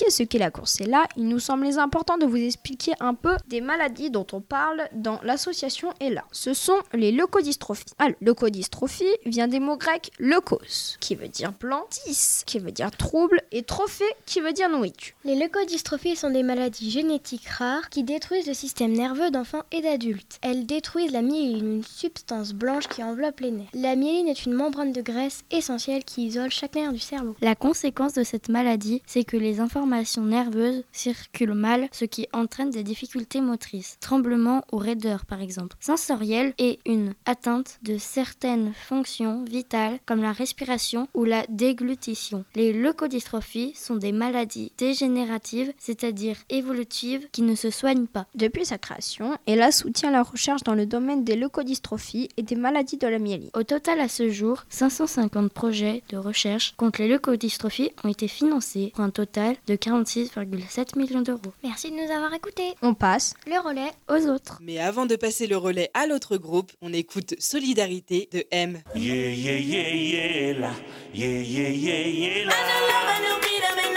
Avant 0.00 0.06
d'expliquer 0.06 0.10
ce 0.10 0.22
qu'est 0.22 0.38
la 0.38 0.50
course 0.50 0.80
là, 0.80 1.06
il 1.16 1.28
nous 1.28 1.38
semblait 1.38 1.78
important 1.78 2.16
de 2.16 2.24
vous 2.24 2.36
expliquer 2.36 2.92
un 3.00 3.14
peu 3.14 3.36
des 3.48 3.60
maladies 3.60 4.10
dont 4.10 4.26
on 4.32 4.40
parle 4.40 4.88
dans 4.94 5.20
l'association 5.22 5.92
ELA. 6.00 6.24
Ce 6.32 6.54
sont 6.54 6.78
les 6.94 7.12
leucodystrophies. 7.12 7.84
Alors, 7.98 8.16
leucodystrophie 8.20 9.04
vient 9.26 9.48
des 9.48 9.60
mots 9.60 9.76
grecs 9.76 10.10
leukos, 10.18 10.96
qui 11.00 11.14
veut 11.14 11.28
dire 11.28 11.52
blanc, 11.52 11.84
dys, 12.06 12.44
qui 12.46 12.58
veut 12.58 12.72
dire 12.72 12.90
trouble, 12.90 13.42
et 13.52 13.62
trophée, 13.62 14.04
qui 14.26 14.40
veut 14.40 14.52
dire 14.52 14.70
nourriture. 14.70 15.14
Les 15.24 15.34
leucodystrophies 15.34 16.16
sont 16.16 16.30
des 16.30 16.42
maladies 16.42 16.90
génétiques 16.90 17.48
rares 17.48 17.90
qui 17.90 18.04
détruisent 18.04 18.46
le 18.46 18.54
système 18.54 18.92
nerveux 18.92 19.30
d'enfants 19.30 19.64
et 19.72 19.82
d'adultes. 19.82 20.38
Elles 20.42 20.66
détruisent 20.66 21.12
la 21.12 21.22
myéline, 21.22 21.76
une 21.76 21.84
substance 21.84 22.52
blanche 22.52 22.88
qui 22.88 23.02
enveloppe 23.02 23.40
les 23.40 23.50
nerfs. 23.50 23.70
La 23.74 23.96
myéline 23.96 24.28
est 24.28 24.46
une 24.46 24.54
membrane 24.54 24.92
de 24.92 25.02
graisse 25.02 25.42
essentielle 25.50 26.04
qui 26.04 26.26
isole 26.26 26.50
chaque 26.50 26.74
nerf 26.74 26.92
du 26.92 26.98
cerveau. 26.98 27.36
La 27.40 27.54
conséquence 27.54 28.14
de 28.14 28.24
cette 28.24 28.48
maladie, 28.48 29.02
c'est 29.06 29.24
que 29.24 29.36
les 29.36 29.60
informations 29.60 29.89
nerveuses 30.18 30.84
circulent 30.92 31.54
mal, 31.54 31.88
ce 31.92 32.04
qui 32.04 32.26
entraîne 32.32 32.70
des 32.70 32.82
difficultés 32.82 33.40
motrices, 33.40 33.96
tremblements 34.00 34.64
ou 34.72 34.76
raideurs 34.76 35.26
par 35.26 35.40
exemple, 35.40 35.76
sensorielles 35.80 36.54
et 36.58 36.78
une 36.86 37.14
atteinte 37.26 37.78
de 37.82 37.98
certaines 37.98 38.72
fonctions 38.74 39.44
vitales 39.44 39.98
comme 40.06 40.22
la 40.22 40.32
respiration 40.32 41.08
ou 41.14 41.24
la 41.24 41.44
déglutition. 41.48 42.44
Les 42.54 42.72
leucodystrophies 42.72 43.72
sont 43.74 43.96
des 43.96 44.12
maladies 44.12 44.72
dégénératives, 44.78 45.72
c'est-à-dire 45.78 46.36
évolutives, 46.48 47.28
qui 47.32 47.42
ne 47.42 47.54
se 47.54 47.70
soignent 47.70 48.06
pas. 48.06 48.26
Depuis 48.34 48.64
sa 48.64 48.78
création, 48.78 49.36
Ella 49.46 49.72
soutient 49.72 50.10
la 50.10 50.22
recherche 50.22 50.62
dans 50.62 50.74
le 50.74 50.86
domaine 50.86 51.24
des 51.24 51.36
leucodystrophies 51.36 52.28
et 52.36 52.42
des 52.42 52.56
maladies 52.56 52.96
de 52.96 53.06
la 53.06 53.18
myéline. 53.18 53.50
Au 53.54 53.62
total, 53.62 54.00
à 54.00 54.08
ce 54.08 54.30
jour, 54.30 54.64
550 54.68 55.52
projets 55.52 56.02
de 56.08 56.16
recherche 56.16 56.74
contre 56.76 57.02
les 57.02 57.08
leucodystrophies 57.08 57.90
ont 58.04 58.08
été 58.08 58.28
financés 58.28 58.92
pour 58.94 59.04
un 59.04 59.10
total 59.10 59.56
de 59.66 59.74
46,7 59.80 60.96
millions 60.98 61.22
d'euros. 61.22 61.52
Merci 61.62 61.90
de 61.90 61.96
nous 61.96 62.12
avoir 62.12 62.32
écoutés. 62.34 62.74
On 62.82 62.94
passe 62.94 63.34
Le 63.46 63.58
relais 63.60 63.90
aux 64.08 64.28
autres. 64.28 64.58
Mais 64.60 64.78
avant 64.78 65.06
de 65.06 65.16
passer 65.16 65.46
le 65.46 65.56
relais 65.56 65.90
à 65.94 66.06
l'autre 66.06 66.36
groupe, 66.36 66.72
on 66.82 66.92
écoute 66.92 67.34
Solidarité 67.38 68.28
de 68.32 68.44
M. 68.50 68.80
Yeah, 68.94 69.14
yeah, 69.14 69.58
yeah, 69.58 69.94
yeah, 69.94 70.58
la. 70.60 70.70
Yeah, 71.14 71.42
yeah, 71.42 71.68
yeah, 71.70 72.06
yeah, 72.06 72.44
la. 72.44 72.52
I 72.52 72.62
know 72.66 72.86
love, 72.86 73.08
I 73.08 73.20
know 73.24 73.40
freedom, 73.40 73.78
and 73.78 73.90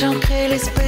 J'ancrais 0.00 0.48
l'espérance 0.48 0.79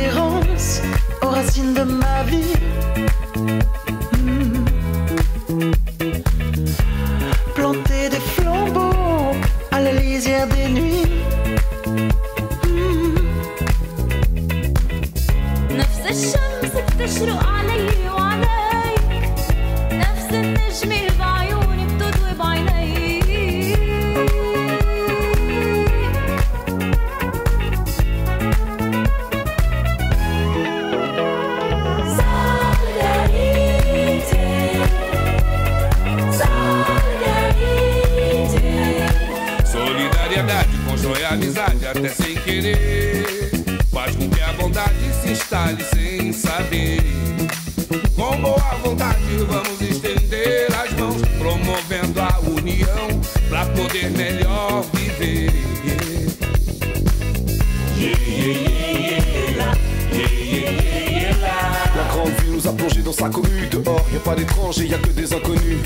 nous 62.62 62.68
a 62.68 62.72
plongé 62.72 63.02
dans 63.02 63.12
sa 63.12 63.28
commune. 63.28 63.68
Dehors, 63.70 64.06
y 64.12 64.16
a 64.16 64.20
pas 64.20 64.34
d'étrangers, 64.34 64.86
y 64.86 64.94
a 64.94 64.98
que 64.98 65.08
des 65.10 65.32
inconnus. 65.32 65.78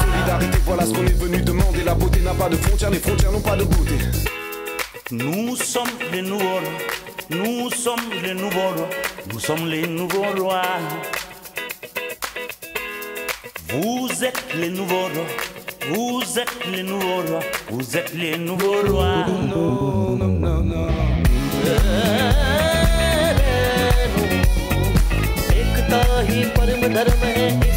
Solidarité, 0.00 0.58
voilà 0.64 0.86
ce 0.86 0.92
qu'on 0.92 1.06
est 1.06 1.20
venu 1.20 1.40
demander. 1.40 1.82
La 1.84 1.94
beauté 1.94 2.20
n'a 2.20 2.34
pas 2.34 2.48
de 2.48 2.56
frontières, 2.56 2.90
les 2.90 2.98
frontières 2.98 3.32
n'ont 3.32 3.40
pas 3.40 3.56
de 3.56 3.64
beauté. 3.64 3.94
Nous 5.10 5.56
sommes 5.56 5.88
les 6.12 6.22
nouveaux 6.22 6.44
rois. 6.44 6.62
Nous 7.30 7.70
sommes 7.70 8.10
les 8.22 8.34
nouveaux 8.34 8.70
rois. 8.76 8.88
Nous 9.32 9.40
sommes 9.40 9.66
les 9.66 9.86
nouveaux 9.86 10.24
rois. 10.36 10.62
Vous 13.70 14.08
êtes 14.24 14.44
les 14.54 14.70
nouveaux 14.70 15.08
rois. 15.08 15.26
Vous 15.90 16.38
êtes 16.38 16.66
les 16.70 16.82
nouveaux 16.82 17.22
rois. 17.26 17.40
Vous 17.70 17.96
êtes 17.96 18.14
les 18.14 18.36
nouveaux 18.36 18.82
rois. 18.86 19.26
Non, 19.28 20.16
non, 20.16 20.28
non, 20.28 20.62
non. 20.62 21.17
एकता 25.62 26.02
ही 26.30 26.44
परम 26.58 26.86
धर्म 26.94 27.24
है 27.24 27.67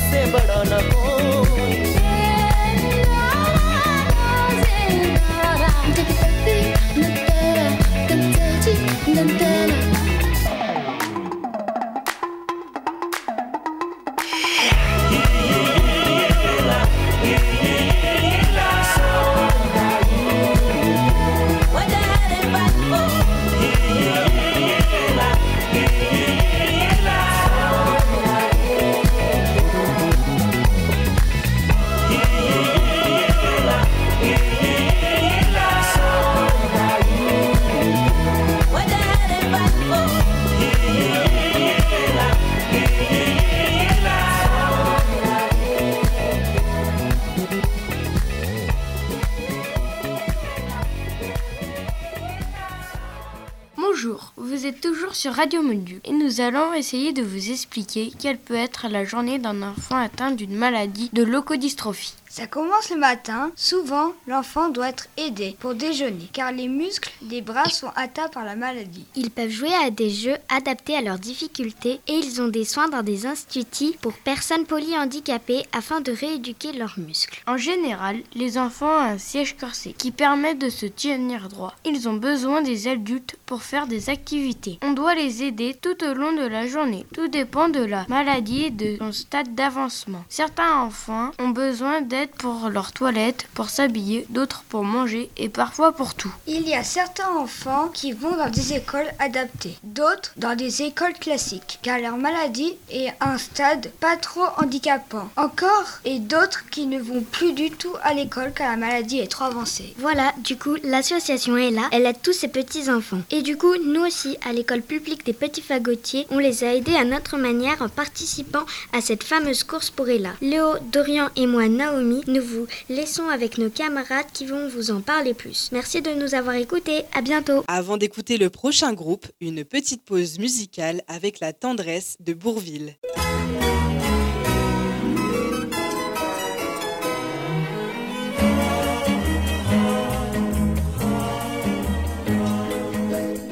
sur 55.22 55.34
Radio 55.34 55.62
Module 55.62 56.00
et 56.04 56.14
nous 56.14 56.42
allons 56.42 56.74
essayer 56.74 57.14
de 57.14 57.22
vous 57.22 57.52
expliquer 57.52 58.12
quelle 58.18 58.40
peut 58.40 58.56
être 58.56 58.88
la 58.90 59.06
journée 59.06 59.38
d'un 59.38 59.62
enfant 59.62 59.96
atteint 59.96 60.32
d'une 60.32 60.56
maladie 60.56 61.12
de 61.14 61.22
leucodystrophie. 61.22 62.16
Ça 62.32 62.48
commence 62.48 62.90
le 62.90 62.96
matin. 62.96 63.52
Souvent, 63.58 64.14
l'enfant 64.26 64.70
doit 64.70 64.88
être 64.88 65.08
aidé 65.18 65.58
pour 65.60 65.76
déjeuner, 65.76 66.30
car 66.32 66.54
les 66.54 66.70
muscles 66.70 67.12
des 67.22 67.42
bras 67.42 67.66
sont 67.66 67.92
atteints 67.98 68.30
par 68.30 68.46
la 68.46 68.56
maladie. 68.56 69.06
Ils 69.18 69.32
peuvent 69.32 69.50
jouer 69.50 69.74
à 69.86 69.90
des 69.90 70.10
jeux 70.10 70.38
adaptés 70.48 70.96
à 70.96 71.02
leurs 71.02 71.20
difficultés 71.20 72.00
et 72.08 72.14
ils 72.14 72.42
ont 72.42 72.48
des 72.48 72.64
soins 72.64 72.88
dans 72.88 73.04
des 73.04 73.26
instituts 73.26 73.98
pour 74.00 74.14
personnes 74.14 74.66
polyhandicapées 74.66 75.66
afin 75.74 76.00
de 76.00 76.14
rééduquer 76.14 76.72
leurs 76.72 76.98
muscles. 76.98 77.44
En 77.48 77.58
général, 77.58 78.22
les 78.34 78.58
enfants 78.58 78.86
ont 78.86 79.12
un 79.12 79.18
siège 79.18 79.58
corsé 79.58 79.92
qui 79.92 80.12
permet 80.12 80.56
de 80.56 80.70
se 80.70 80.86
tenir 80.86 81.50
droit. 81.50 81.76
Ils 81.84 82.08
ont 82.08 82.14
besoin 82.14 82.62
des 82.62 82.88
adultes 82.88 83.36
pour 83.46 83.62
faire 83.62 83.88
des 83.88 84.10
activités. 84.10 84.80
On 84.84 84.94
doit 84.94 85.16
les 85.16 85.44
aider 85.44 85.74
tout 85.74 86.02
au 86.06 86.14
long 86.14 86.32
de 86.32 86.48
la 86.48 86.66
journée. 86.66 87.06
Tout 87.14 87.28
dépend 87.28 87.68
de 87.68 87.84
la 87.84 88.06
maladie 88.08 88.64
et 88.64 88.72
de 88.72 88.96
son 89.00 89.12
stade 89.12 89.54
d'avancement. 89.54 90.24
Certains 90.30 90.78
enfants 90.78 91.32
ont 91.38 91.50
besoin 91.50 92.00
d'aide 92.00 92.21
pour 92.28 92.70
leur 92.70 92.92
toilette, 92.92 93.48
pour 93.54 93.70
s'habiller, 93.70 94.26
d'autres 94.30 94.64
pour 94.70 94.84
manger 94.84 95.30
et 95.38 95.50
parfois 95.50 95.92
pour 95.92 96.16
tout. 96.16 96.34
Il 96.48 96.68
y 96.68 96.74
a 96.74 96.84
certains 96.84 97.30
enfants 97.30 97.90
qui 97.94 98.12
vont 98.12 98.36
dans 98.36 98.50
des 98.50 98.74
écoles 98.74 99.12
adaptées, 99.20 99.78
d'autres 99.84 100.34
dans 100.38 100.56
des 100.56 100.84
écoles 100.84 101.14
classiques, 101.14 101.80
car 101.82 102.00
leur 102.00 102.18
maladie 102.18 102.74
est 102.92 103.10
à 103.20 103.32
un 103.32 103.38
stade 103.38 103.92
pas 104.00 104.18
trop 104.18 104.46
handicapant. 104.58 105.30
Encore 105.36 106.00
et 106.06 106.20
d'autres 106.20 106.70
qui 106.70 106.86
ne 106.86 107.00
vont 107.00 107.22
plus 107.22 107.54
du 107.54 107.72
tout 107.72 107.94
à 108.04 108.14
l'école 108.14 108.54
car 108.54 108.72
la 108.72 108.78
maladie 108.78 109.20
est 109.20 109.32
trop 109.32 109.46
avancée. 109.46 109.94
Voilà, 109.98 110.34
du 110.40 110.58
coup, 110.58 110.76
l'association 110.84 111.58
est 111.58 111.72
là, 111.72 111.88
elle 111.92 112.06
aide 112.06 112.22
tous 112.22 112.34
ces 112.34 112.48
petits-enfants. 112.48 113.22
Et 113.32 113.42
du 113.42 113.58
coup, 113.58 113.76
nous 113.84 114.02
aussi, 114.06 114.38
à 114.48 114.54
l'école 114.54 114.82
publique 114.82 115.26
des 115.26 115.34
petits 115.34 115.62
fagotiers, 115.62 116.28
on 116.30 116.38
les 116.40 116.64
a 116.64 116.74
aidés 116.76 116.96
à 116.96 117.04
notre 117.04 117.38
manière 117.38 117.82
en 117.82 117.90
participant 117.90 118.66
à 118.94 119.02
cette 119.02 119.24
fameuse 119.24 119.64
course 119.64 119.90
pour 119.90 120.10
Ella. 120.10 120.32
Léo, 120.42 120.76
Dorian 120.92 121.30
et 121.36 121.48
moi, 121.48 121.68
Naomi, 121.68 122.11
promis, 122.12 122.24
nous 122.28 122.42
vous 122.42 122.68
laissons 122.90 123.28
avec 123.30 123.58
nos 123.58 123.70
camarades 123.70 124.32
qui 124.34 124.46
vont 124.46 124.68
vous 124.68 124.92
en 124.92 125.02
parler 125.02 125.34
plus. 125.34 125.70
Merci 125.72 126.02
de 126.02 126.12
nous 126.12 126.36
avoir 126.36 126.56
écoutés. 126.56 127.04
À 127.14 127.22
bientôt. 127.22 127.64
Avant 127.68 127.98
d'écouter 127.98 128.38
le 128.38 128.50
prochain 128.50 128.94
groupe, 128.94 129.28
une 129.40 129.64
petite 129.64 130.04
pause 130.04 130.40
musicale 130.40 131.02
avec 131.08 131.40
la 131.40 131.54
tendresse 131.54 132.18
de 132.20 132.34
Bourville. 132.34 132.96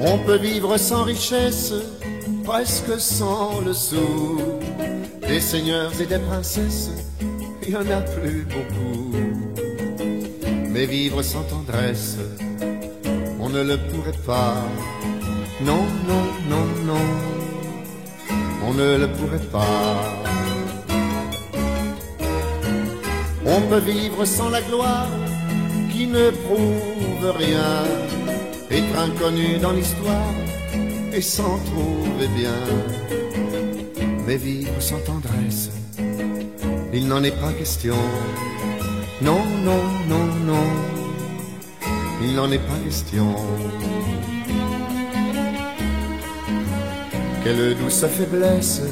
On 0.02 0.18
peut 0.24 0.38
vivre 0.38 0.76
sans 0.78 1.04
richesse, 1.04 1.74
presque 2.44 2.98
sans 2.98 3.60
le 3.60 3.72
sou. 3.72 4.40
Des 5.28 5.40
seigneurs 5.40 5.92
et 6.00 6.06
des 6.06 6.18
princesses, 6.18 6.90
y 7.70 7.76
en 7.76 7.88
a 7.88 8.00
plus 8.00 8.44
beaucoup. 8.44 9.14
Mais 10.70 10.86
vivre 10.86 11.22
sans 11.22 11.44
tendresse, 11.44 12.16
on 13.38 13.48
ne 13.48 13.62
le 13.62 13.76
pourrait 13.76 14.20
pas. 14.26 14.56
Non, 15.60 15.84
non, 16.08 16.24
non, 16.48 16.66
non, 16.90 17.06
on 18.66 18.74
ne 18.74 18.96
le 18.96 19.08
pourrait 19.08 19.48
pas. 19.52 20.22
On 23.46 23.60
peut 23.68 23.84
vivre 23.94 24.24
sans 24.24 24.50
la 24.50 24.62
gloire 24.62 25.10
qui 25.92 26.06
ne 26.06 26.30
prouve 26.30 27.36
rien, 27.36 27.84
être 28.70 28.98
inconnu 28.98 29.58
dans 29.58 29.72
l'histoire 29.72 30.34
et 31.12 31.20
s'en 31.20 31.58
trouver 31.70 32.28
bien. 32.36 32.62
Mais 34.26 34.36
vivre 34.36 34.80
sans 34.80 35.00
tendresse, 35.00 35.70
il 36.92 37.06
n'en 37.06 37.22
est 37.22 37.38
pas 37.40 37.52
question. 37.52 37.96
Non, 39.22 39.44
non, 39.64 39.82
non, 40.08 40.26
non, 40.46 40.66
il 42.22 42.34
n'en 42.34 42.50
est 42.50 42.58
pas 42.58 42.78
question. 42.84 43.34
Quelle 47.44 47.76
douce 47.76 48.06
faiblesse, 48.06 48.82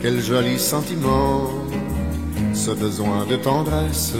quel 0.00 0.20
joli 0.20 0.58
sentiment, 0.58 1.50
ce 2.54 2.70
besoin 2.70 3.26
de 3.26 3.36
tendresse 3.36 4.14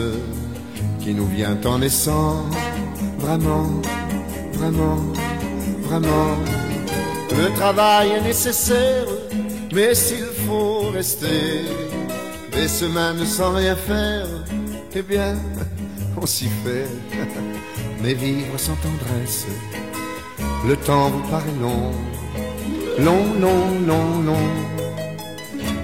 qui 1.00 1.14
nous 1.14 1.26
vient 1.26 1.58
en 1.64 1.78
naissant, 1.78 2.44
vraiment, 3.18 3.80
vraiment, 4.52 4.98
vraiment. 5.82 6.36
Le 7.30 7.52
travail 7.54 8.10
est 8.10 8.22
nécessaire, 8.22 9.06
mais 9.72 9.94
s'il 9.94 10.26
faut 10.46 10.90
rester 10.92 11.87
des 12.60 12.68
semaines 12.68 13.24
sans 13.24 13.52
rien 13.52 13.76
faire, 13.76 14.26
eh 14.94 15.02
bien, 15.02 15.34
on 16.20 16.26
s'y 16.26 16.48
fait. 16.62 16.88
Mais 18.02 18.14
vivre 18.14 18.58
sans 18.58 18.76
tendresse, 18.86 19.46
le 20.66 20.76
temps 20.76 21.08
vous 21.08 21.24
paraît 21.28 21.58
long, 21.60 21.92
long, 23.06 23.24
long, 23.44 23.64
long, 23.86 24.22
long. 24.28 24.48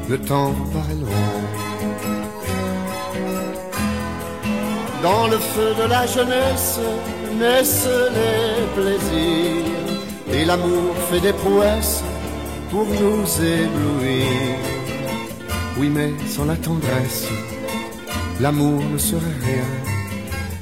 Le 0.09 0.19
temps 0.19 0.51
vous 0.57 0.69
paraît 0.77 1.01
long. 1.05 1.23
Dans 5.03 5.27
le 5.29 5.39
feu 5.39 5.71
de 5.81 5.87
la 5.89 6.07
jeunesse 6.07 6.79
naissent 7.39 7.99
les 8.19 8.67
plaisirs 8.77 9.91
et 10.33 10.45
l'amour 10.45 10.95
fait 11.09 11.21
des 11.21 11.33
prouesses 11.33 12.03
pour 12.71 12.87
nous 12.87 13.27
éblouir. 13.63 14.74
Oui, 15.77 15.89
mais 15.89 16.13
sans 16.29 16.45
la 16.45 16.57
tendresse, 16.57 17.27
l'amour 18.41 18.81
ne 18.93 18.99
serait 18.99 19.39
rien. 19.43 19.65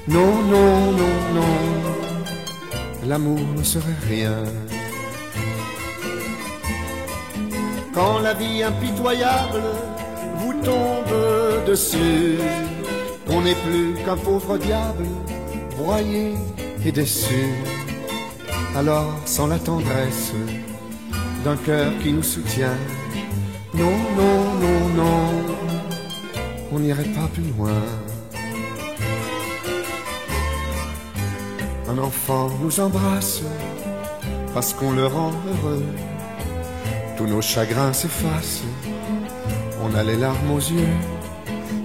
Non, 0.09 0.43
non, 0.43 0.93
non, 0.93 1.15
non, 1.35 3.07
l'amour 3.07 3.41
ne 3.57 3.63
serait 3.63 4.01
rien. 4.09 4.43
Quand 7.93 8.21
la 8.21 8.33
vie 8.33 8.63
impitoyable 8.63 9.63
vous 10.39 10.55
tombe 10.65 11.67
dessus, 11.67 12.39
on 13.29 13.43
n'est 13.43 13.55
plus 13.67 13.95
qu'un 14.05 14.17
pauvre 14.17 14.57
diable, 14.57 15.07
broyé 15.77 16.35
et 16.87 16.91
déçu. 16.91 17.53
Alors, 18.75 19.13
sans 19.27 19.47
la 19.47 19.59
tendresse 19.59 20.33
d'un 21.45 21.57
cœur 21.57 21.93
qui 22.03 22.13
nous 22.13 22.23
soutient, 22.23 22.79
non, 23.75 23.97
non, 24.17 24.45
non, 24.61 24.89
non, 24.97 25.55
on 26.73 26.79
n'irait 26.79 27.05
pas 27.05 27.29
plus 27.33 27.45
loin. 27.57 27.83
Un 31.89 31.99
enfant 31.99 32.51
nous 32.63 32.81
embrasse 32.81 33.43
parce 34.53 34.75
qu'on 34.75 34.93
le 34.93 35.07
rend 35.07 35.33
heureux. 35.49 35.85
Tous 37.17 37.27
nos 37.27 37.41
chagrins 37.41 37.93
s'effacent, 37.93 38.63
on 39.83 39.95
a 39.95 40.03
les 40.03 40.17
larmes 40.17 40.51
aux 40.51 40.59
yeux. 40.59 40.97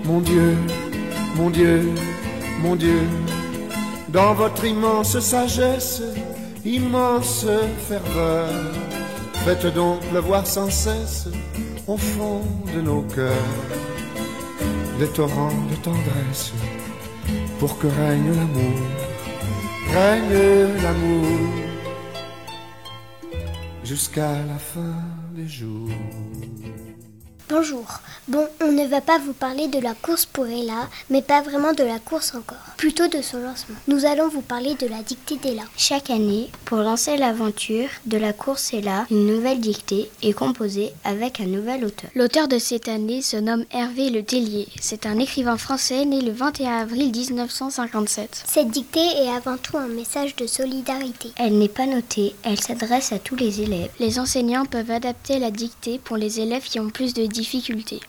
Mon 0.04 0.19
Dieu, 0.19 0.58
mon 1.36 1.50
Dieu, 1.50 1.93
mon 2.62 2.76
Dieu, 2.76 3.02
dans 4.10 4.34
votre 4.34 4.65
immense 4.65 5.19
sagesse, 5.19 6.02
immense 6.65 7.45
ferveur, 7.88 8.50
faites 9.45 9.73
donc 9.73 10.00
pleuvoir 10.10 10.45
sans 10.47 10.69
cesse 10.69 11.28
au 11.88 11.97
fond 11.97 12.41
de 12.76 12.82
nos 12.82 13.02
cœurs 13.04 13.54
des 15.00 15.08
torrents 15.08 15.62
de 15.71 15.76
tendresse 15.76 16.52
pour 17.60 17.78
que 17.80 17.88
règne 17.88 18.36
l'amour, 18.36 18.80
règne 19.93 20.84
l'amour 20.84 21.38
jusqu'à 23.84 24.34
la 24.45 24.58
fin 24.58 24.95
des 25.34 25.47
jours. 25.47 25.89
Bonjour. 27.49 28.01
Bon, 28.27 28.45
on 28.62 28.73
ne 28.73 28.86
va 28.86 28.99
pas 28.99 29.19
vous 29.19 29.31
parler 29.31 29.69
de 29.69 29.79
la 29.79 29.93
course 29.93 30.25
pour 30.25 30.47
Ella, 30.47 30.89
mais 31.10 31.21
pas 31.21 31.41
vraiment 31.41 31.71
de 31.71 31.83
la 31.83 31.97
course 31.97 32.36
encore, 32.36 32.57
plutôt 32.75 33.07
de 33.07 33.21
son 33.21 33.38
lancement. 33.39 33.77
Nous 33.88 34.03
allons 34.03 34.27
vous 34.27 34.41
parler 34.41 34.75
de 34.75 34.86
la 34.86 35.01
dictée 35.01 35.38
d'Ella. 35.38 35.62
Chaque 35.77 36.10
année, 36.10 36.49
pour 36.65 36.79
lancer 36.79 37.15
l'aventure 37.15 37.88
de 38.05 38.17
la 38.17 38.33
course 38.33 38.73
Ella, 38.73 39.05
une 39.10 39.27
nouvelle 39.27 39.62
dictée 39.62 40.12
est 40.21 40.33
composée 40.33 40.91
avec 41.05 41.39
un 41.39 41.45
nouvel 41.45 41.86
auteur. 41.86 42.10
L'auteur 42.15 42.49
de 42.49 42.60
cette 42.60 42.89
année 42.89 43.21
se 43.21 43.38
nomme 43.38 43.63
Hervé 43.71 44.10
Le 44.10 44.23
Tellier. 44.23 44.67
C'est 44.81 45.05
un 45.05 45.17
écrivain 45.17 45.55
français 45.55 46.03
né 46.03 46.19
le 46.19 46.33
21 46.33 46.79
avril 46.81 47.12
1957. 47.15 48.43
Cette 48.45 48.71
dictée 48.71 48.99
est 48.99 49.29
avant 49.29 49.55
tout 49.55 49.77
un 49.77 49.88
message 49.88 50.36
de 50.36 50.47
solidarité. 50.47 51.31
Elle 51.38 51.57
n'est 51.57 51.69
pas 51.69 51.86
notée, 51.86 52.36
elle 52.43 52.60
s'adresse 52.60 53.13
à 53.13 53.19
tous 53.19 53.38
les 53.38 53.62
élèves. 53.62 53.91
Les 54.01 54.19
enseignants 54.19 54.65
peuvent 54.65 54.91
adapter 54.91 55.39
la 55.39 55.49
dictée 55.49 55.97
pour 55.97 56.17
les 56.17 56.41
élèves 56.41 56.63
qui 56.63 56.81
ont 56.81 56.89
plus 56.89 57.13
de 57.13 57.37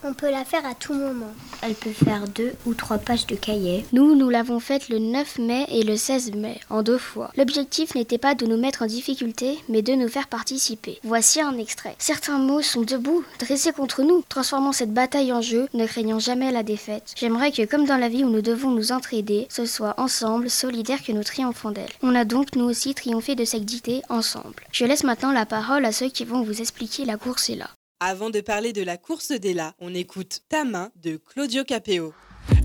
On 0.03 0.13
peut 0.13 0.31
la 0.31 0.45
faire 0.45 0.65
à 0.65 0.73
tout 0.73 0.93
moment. 0.93 1.33
Elle 1.61 1.75
peut 1.75 1.91
faire 1.91 2.27
deux 2.27 2.53
ou 2.65 2.73
trois 2.73 2.97
pages 2.97 3.27
de 3.27 3.35
cahier. 3.35 3.85
Nous, 3.91 4.15
nous 4.15 4.29
l'avons 4.29 4.59
faite 4.59 4.89
le 4.89 4.99
9 4.99 5.39
mai 5.39 5.65
et 5.69 5.83
le 5.83 5.95
16 5.97 6.33
mai, 6.33 6.59
en 6.69 6.83
deux 6.83 6.97
fois. 6.97 7.31
L'objectif 7.37 7.95
n'était 7.95 8.17
pas 8.17 8.35
de 8.35 8.45
nous 8.45 8.57
mettre 8.57 8.83
en 8.83 8.87
difficulté, 8.87 9.59
mais 9.67 9.81
de 9.81 9.93
nous 9.93 10.07
faire 10.07 10.27
participer. 10.27 10.99
Voici 11.03 11.41
un 11.41 11.57
extrait. 11.57 11.95
Certains 11.99 12.39
mots 12.39 12.61
sont 12.61 12.81
debout, 12.81 13.23
dressés 13.39 13.71
contre 13.71 14.03
nous. 14.03 14.23
Transformons 14.29 14.71
cette 14.71 14.93
bataille 14.93 15.33
en 15.33 15.41
jeu, 15.41 15.67
ne 15.73 15.85
craignant 15.85 16.19
jamais 16.19 16.51
la 16.51 16.63
défaite. 16.63 17.13
J'aimerais 17.15 17.51
que, 17.51 17.65
comme 17.65 17.85
dans 17.85 17.97
la 17.97 18.09
vie 18.09 18.23
où 18.23 18.29
nous 18.29 18.41
devons 18.41 18.71
nous 18.71 18.91
entraider, 18.91 19.47
ce 19.49 19.65
soit 19.65 19.99
ensemble, 19.99 20.49
solidaires 20.49 21.03
que 21.03 21.11
nous 21.11 21.23
triomphons 21.23 21.71
d'elle. 21.71 21.89
On 22.01 22.15
a 22.15 22.25
donc, 22.25 22.55
nous 22.55 22.65
aussi, 22.65 22.93
triomphé 22.95 23.35
de 23.35 23.45
cette 23.45 23.65
dictée 23.65 24.01
ensemble. 24.09 24.63
Je 24.71 24.85
laisse 24.85 25.03
maintenant 25.03 25.31
la 25.31 25.45
parole 25.45 25.85
à 25.85 25.91
ceux 25.91 26.09
qui 26.09 26.25
vont 26.25 26.41
vous 26.41 26.61
expliquer 26.61 27.05
la 27.05 27.17
course 27.17 27.49
est 27.49 27.55
là. 27.55 27.69
Avant 28.01 28.29
de 28.29 28.39
parler 28.39 28.71
de 28.71 28.81
la 28.81 28.95
course 28.95 29.33
d'Ella, 29.33 29.73
on 29.81 29.93
écoute 29.93 30.39
Ta 30.47 30.63
main 30.63 30.89
de 31.03 31.17
Claudio 31.17 31.65
Capeo. 31.65 32.13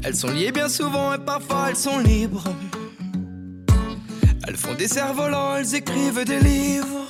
Elles 0.05 0.15
sont 0.15 0.31
liées 0.31 0.53
bien 0.53 0.69
souvent 0.69 1.13
et 1.13 1.19
parfois 1.19 1.71
elles 1.71 1.77
sont 1.77 1.99
libres. 1.99 2.45
Elles 4.47 4.57
font 4.57 4.75
des 4.75 4.87
cerfs-volants, 4.87 5.57
elles 5.57 5.75
écrivent 5.75 6.25
des 6.25 6.39
livres. 6.39 7.09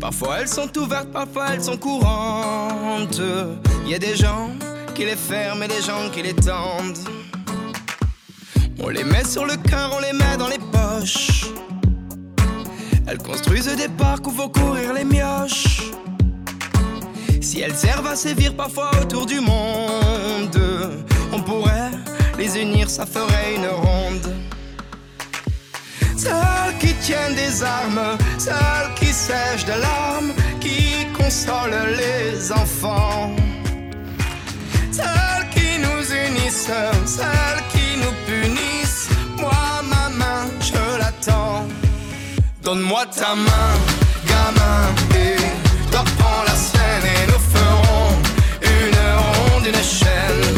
Parfois 0.00 0.40
elles 0.40 0.48
sont 0.48 0.76
ouvertes, 0.76 1.12
parfois 1.12 1.50
elles 1.52 1.62
sont 1.62 1.76
courantes. 1.76 3.20
Il 3.84 3.92
y 3.92 3.94
a 3.94 4.00
des 4.00 4.16
gens 4.16 4.50
qui 4.96 5.04
les 5.04 5.14
ferment 5.14 5.62
et 5.62 5.68
des 5.68 5.80
gens 5.80 6.10
qui 6.10 6.22
les 6.22 6.34
tendent. 6.34 6.98
On 8.80 8.88
les 8.88 9.04
met 9.04 9.22
sur 9.22 9.46
le 9.46 9.54
cœur, 9.56 9.92
on 9.96 10.00
les 10.00 10.12
met 10.12 10.36
dans 10.36 10.48
les 10.48 10.58
poches. 10.58 11.52
Elles 13.06 13.18
construisent 13.18 13.76
des 13.76 13.88
parcs 13.88 14.26
où 14.26 14.30
vont 14.30 14.48
courir 14.48 14.92
les 14.92 15.04
mioches. 15.04 15.92
Elles 17.60 17.74
servent 17.74 18.06
à 18.06 18.14
sévir 18.14 18.54
parfois 18.54 18.90
autour 19.02 19.26
du 19.26 19.40
monde, 19.40 20.60
on 21.32 21.40
pourrait 21.40 21.90
les 22.38 22.56
unir, 22.56 22.88
ça 22.88 23.04
ferait 23.04 23.56
une 23.56 23.66
ronde. 23.66 24.34
Celles 26.16 26.78
qui 26.78 26.94
tiennent 26.94 27.34
des 27.34 27.62
armes, 27.62 28.16
celles 28.38 28.94
qui 28.94 29.12
sèchent 29.12 29.64
des 29.64 29.80
larmes, 29.80 30.32
qui 30.60 31.06
consolent 31.16 31.96
les 31.96 32.52
enfants. 32.52 33.32
Celles 34.92 35.48
qui 35.50 35.78
nous 35.78 36.04
unissent, 36.26 36.70
celles 37.06 37.62
qui 37.72 37.98
nous 38.02 38.14
punissent, 38.26 39.08
moi 39.36 39.82
ma 39.82 40.08
main, 40.10 40.46
je 40.60 40.98
l'attends. 40.98 41.66
Donne-moi 42.62 43.04
ta 43.06 43.34
main, 43.34 43.72
gamin. 44.28 44.94
Et 45.16 45.37
ronde, 49.68 49.76
une 49.76 49.82
chaîne. 49.82 50.57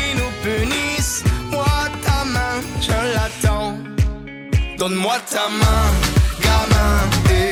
Donne-moi 4.81 5.13
ta 5.29 5.47
main, 5.47 5.91
gamin, 6.41 6.97
et 7.29 7.51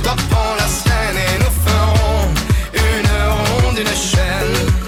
toi 0.00 0.14
prends 0.30 0.54
la 0.54 0.68
sienne 0.68 1.16
et 1.16 1.38
nous 1.40 1.54
ferons 1.66 2.28
une 2.72 3.66
ronde, 3.66 3.78
une 3.80 3.96
chaîne. 3.96 4.87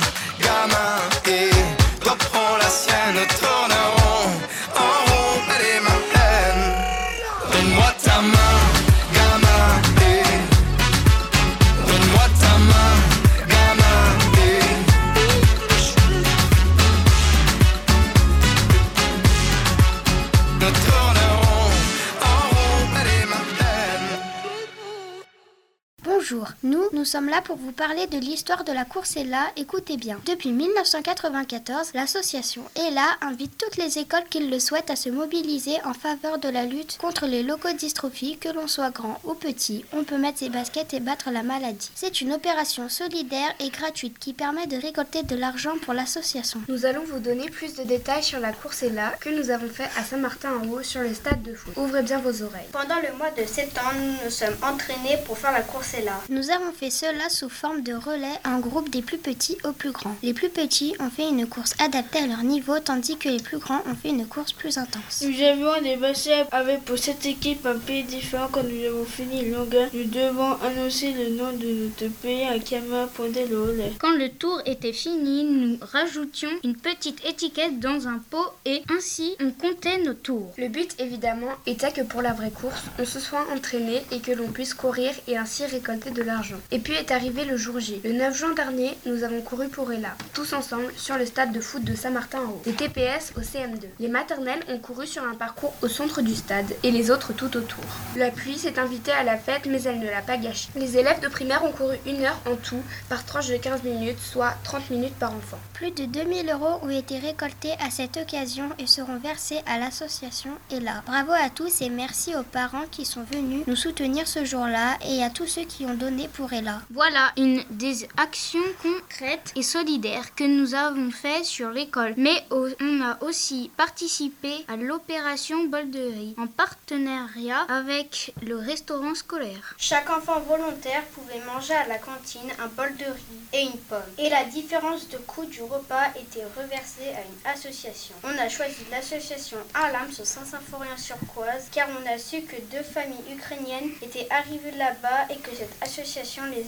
nous, 27.01 27.05
sommes 27.05 27.29
là 27.29 27.41
pour 27.41 27.57
vous 27.57 27.71
parler 27.71 28.05
de 28.05 28.19
l'histoire 28.19 28.63
de 28.63 28.71
la 28.71 28.85
course 28.85 29.17
ELA. 29.17 29.51
Écoutez 29.57 29.97
bien. 29.97 30.19
Depuis 30.27 30.51
1994, 30.51 31.93
l'association 31.95 32.61
ELA 32.75 33.07
invite 33.21 33.57
toutes 33.57 33.77
les 33.77 33.97
écoles 33.97 34.25
qui 34.29 34.39
le 34.39 34.59
souhaitent 34.59 34.91
à 34.91 34.95
se 34.95 35.09
mobiliser 35.09 35.77
en 35.83 35.95
faveur 35.95 36.37
de 36.37 36.47
la 36.47 36.67
lutte 36.67 36.99
contre 36.99 37.25
les 37.25 37.41
leucodystrophies, 37.41 38.37
que 38.37 38.49
l'on 38.49 38.67
soit 38.67 38.91
grand 38.91 39.19
ou 39.23 39.33
petit. 39.33 39.83
On 39.93 40.03
peut 40.03 40.19
mettre 40.19 40.37
ses 40.37 40.49
baskets 40.49 40.93
et 40.93 40.99
battre 40.99 41.31
la 41.31 41.41
maladie. 41.41 41.89
C'est 41.95 42.21
une 42.21 42.33
opération 42.33 42.87
solidaire 42.87 43.51
et 43.59 43.71
gratuite 43.71 44.19
qui 44.19 44.33
permet 44.33 44.67
de 44.67 44.77
récolter 44.77 45.23
de 45.23 45.35
l'argent 45.35 45.73
pour 45.81 45.95
l'association. 45.95 46.61
Nous 46.69 46.85
allons 46.85 47.03
vous 47.05 47.19
donner 47.19 47.49
plus 47.49 47.73
de 47.73 47.81
détails 47.81 48.23
sur 48.23 48.39
la 48.39 48.53
course 48.53 48.83
ELA 48.83 49.15
que 49.19 49.29
nous 49.29 49.49
avons 49.49 49.69
fait 49.69 49.89
à 49.97 50.03
Saint-Martin-en-Haut 50.03 50.83
sur 50.83 51.01
le 51.01 51.15
stade 51.15 51.41
de 51.41 51.55
foot. 51.55 51.73
Ouvrez 51.77 52.03
bien 52.03 52.19
vos 52.19 52.43
oreilles. 52.43 52.69
Pendant 52.71 53.01
le 53.01 53.17
mois 53.17 53.31
de 53.31 53.43
septembre, 53.43 53.95
nous 53.99 54.25
nous 54.25 54.29
sommes 54.29 54.55
entraînés 54.61 55.17
pour 55.25 55.39
faire 55.39 55.51
la 55.51 55.61
course 55.61 55.95
ELA. 55.95 56.21
Nous 56.29 56.51
avons 56.51 56.71
fait 56.71 56.90
cela 56.91 57.29
sous 57.29 57.49
forme 57.49 57.81
de 57.81 57.93
relais 57.93 58.37
en 58.45 58.59
groupe 58.59 58.89
des 58.89 59.01
plus 59.01 59.17
petits 59.17 59.57
aux 59.63 59.71
plus 59.71 59.91
grands. 59.91 60.15
Les 60.21 60.33
plus 60.33 60.49
petits 60.49 60.93
ont 60.99 61.09
fait 61.09 61.29
une 61.29 61.47
course 61.47 61.73
adaptée 61.79 62.19
à 62.19 62.27
leur 62.27 62.43
niveau 62.43 62.79
tandis 62.79 63.17
que 63.17 63.29
les 63.29 63.39
plus 63.39 63.57
grands 63.57 63.81
ont 63.89 63.95
fait 63.95 64.09
une 64.09 64.27
course 64.27 64.51
plus 64.51 64.77
intense. 64.77 65.23
Nous 65.25 65.41
avions 65.41 65.81
des 65.81 65.95
baskets 65.95 66.47
avec 66.51 66.83
pour 66.83 66.97
cette 66.97 67.25
équipe 67.25 67.65
un 67.65 67.77
pays 67.77 68.03
différent. 68.03 68.49
Quand 68.51 68.63
nous 68.63 68.85
avons 68.85 69.05
fini 69.05 69.45
le 69.45 69.55
longueur, 69.55 69.89
nous 69.93 70.03
devons 70.03 70.53
annoncer 70.61 71.13
le 71.13 71.29
nom 71.35 71.53
de 71.53 71.85
notre 71.85 72.13
pays 72.21 72.43
à 72.43 72.59
caméra 72.59 73.07
pendant 73.15 73.45
le 73.49 73.61
relais. 73.61 73.93
Quand 73.99 74.15
le 74.15 74.29
tour 74.29 74.61
était 74.65 74.93
fini, 74.93 75.45
nous 75.45 75.77
rajoutions 75.81 76.49
une 76.63 76.75
petite 76.75 77.25
étiquette 77.25 77.79
dans 77.79 78.07
un 78.09 78.19
pot 78.29 78.47
et 78.65 78.83
ainsi 78.95 79.35
on 79.39 79.51
comptait 79.51 80.03
nos 80.03 80.13
tours. 80.13 80.53
Le 80.57 80.67
but 80.67 80.93
évidemment 80.99 81.53
était 81.65 81.91
que 81.91 82.01
pour 82.01 82.21
la 82.21 82.33
vraie 82.33 82.51
course, 82.51 82.83
on 82.99 83.05
se 83.05 83.19
soit 83.19 83.45
entraîné 83.55 84.01
et 84.11 84.19
que 84.19 84.31
l'on 84.33 84.47
puisse 84.47 84.73
courir 84.73 85.11
et 85.27 85.37
ainsi 85.37 85.65
récolter 85.65 86.11
de 86.11 86.21
l'argent. 86.21 86.57
Et 86.71 86.79
puis 86.81 86.93
est 86.93 87.11
arrivé 87.11 87.45
le 87.45 87.57
jour 87.57 87.79
J. 87.79 88.01
Le 88.03 88.13
9 88.13 88.35
juin 88.35 88.53
dernier, 88.53 88.97
nous 89.05 89.23
avons 89.23 89.41
couru 89.41 89.67
pour 89.67 89.91
Ella, 89.91 90.15
tous 90.33 90.53
ensemble 90.53 90.91
sur 90.97 91.17
le 91.17 91.25
stade 91.25 91.51
de 91.51 91.59
foot 91.59 91.83
de 91.83 91.95
Saint-Martin-en-Haut, 91.95 92.61
des 92.65 92.73
TPS 92.73 93.33
au 93.37 93.41
CM2. 93.41 93.85
Les 93.99 94.07
maternelles 94.07 94.61
ont 94.67 94.79
couru 94.79 95.05
sur 95.05 95.23
un 95.23 95.35
parcours 95.35 95.73
au 95.81 95.87
centre 95.87 96.21
du 96.21 96.33
stade 96.33 96.73
et 96.83 96.91
les 96.91 97.11
autres 97.11 97.33
tout 97.33 97.55
autour. 97.57 97.83
La 98.15 98.31
pluie 98.31 98.57
s'est 98.57 98.79
invitée 98.79 99.11
à 99.11 99.23
la 99.23 99.37
fête 99.37 99.65
mais 99.67 99.83
elle 99.83 99.99
ne 99.99 100.09
l'a 100.09 100.21
pas 100.21 100.37
gâchée. 100.37 100.69
Les 100.75 100.97
élèves 100.97 101.21
de 101.21 101.27
primaire 101.27 101.63
ont 101.63 101.71
couru 101.71 101.95
une 102.05 102.23
heure 102.23 102.39
en 102.49 102.55
tout 102.55 102.81
par 103.09 103.25
tranche 103.25 103.47
de 103.47 103.57
15 103.57 103.83
minutes, 103.83 104.19
soit 104.19 104.55
30 104.63 104.89
minutes 104.89 105.15
par 105.15 105.31
enfant. 105.31 105.59
Plus 105.73 105.91
de 105.91 106.05
2000 106.05 106.49
euros 106.51 106.79
ont 106.83 106.89
été 106.89 107.19
récoltés 107.19 107.73
à 107.85 107.89
cette 107.89 108.17
occasion 108.17 108.69
et 108.79 108.87
seront 108.87 109.17
versés 109.17 109.59
à 109.65 109.77
l'association 109.77 110.51
ELA. 110.71 111.03
Bravo 111.05 111.31
à 111.31 111.49
tous 111.49 111.81
et 111.81 111.89
merci 111.89 112.35
aux 112.35 112.43
parents 112.43 112.85
qui 112.89 113.05
sont 113.05 113.23
venus 113.23 113.63
nous 113.67 113.75
soutenir 113.75 114.27
ce 114.27 114.45
jour-là 114.45 114.97
et 115.07 115.23
à 115.23 115.29
tous 115.29 115.47
ceux 115.47 115.65
qui 115.65 115.85
ont 115.85 115.93
donné 115.93 116.27
pour 116.27 116.51
ELA. 116.53 116.70
Voilà 116.91 117.31
une 117.37 117.63
des 117.69 118.07
actions 118.17 118.59
concrètes 118.81 119.51
et 119.55 119.63
solidaires 119.63 120.33
que 120.35 120.43
nous 120.43 120.73
avons 120.75 121.11
fait 121.11 121.43
sur 121.43 121.69
l'école. 121.71 122.13
Mais 122.17 122.43
au- 122.49 122.67
on 122.79 123.01
a 123.01 123.17
aussi 123.21 123.71
participé 123.77 124.53
à 124.67 124.75
l'opération 124.75 125.65
Bol 125.65 125.89
de 125.89 125.99
riz 125.99 126.35
en 126.37 126.47
partenariat 126.47 127.61
avec 127.69 128.33
le 128.45 128.57
restaurant 128.57 129.15
scolaire. 129.15 129.75
Chaque 129.77 130.09
enfant 130.09 130.39
volontaire 130.41 131.03
pouvait 131.15 131.41
manger 131.45 131.73
à 131.73 131.87
la 131.87 131.97
cantine 131.97 132.49
un 132.59 132.67
bol 132.67 132.95
de 132.97 133.05
riz 133.05 133.39
et 133.53 133.61
une 133.63 133.77
pomme. 133.89 133.99
Et 134.17 134.29
la 134.29 134.43
différence 134.45 135.07
de 135.09 135.17
coût 135.17 135.45
du 135.45 135.61
repas 135.61 136.07
était 136.19 136.45
reversée 136.57 137.09
à 137.15 137.21
une 137.21 137.51
association. 137.53 138.15
On 138.23 138.37
a 138.37 138.49
choisi 138.49 138.83
l'association 138.91 139.57
Alam 139.73 140.11
sur 140.11 140.25
Saint-Symphorien-sur-Coise 140.25 141.69
car 141.71 141.87
on 141.99 142.05
a 142.13 142.17
su 142.17 142.41
que 142.41 142.57
deux 142.71 142.83
familles 142.83 143.33
ukrainiennes 143.33 143.89
étaient 144.01 144.27
arrivées 144.29 144.71
là-bas 144.77 145.27
et 145.29 145.37
que 145.37 145.51
cette 145.55 145.75
association 145.81 146.43
les 146.45 146.60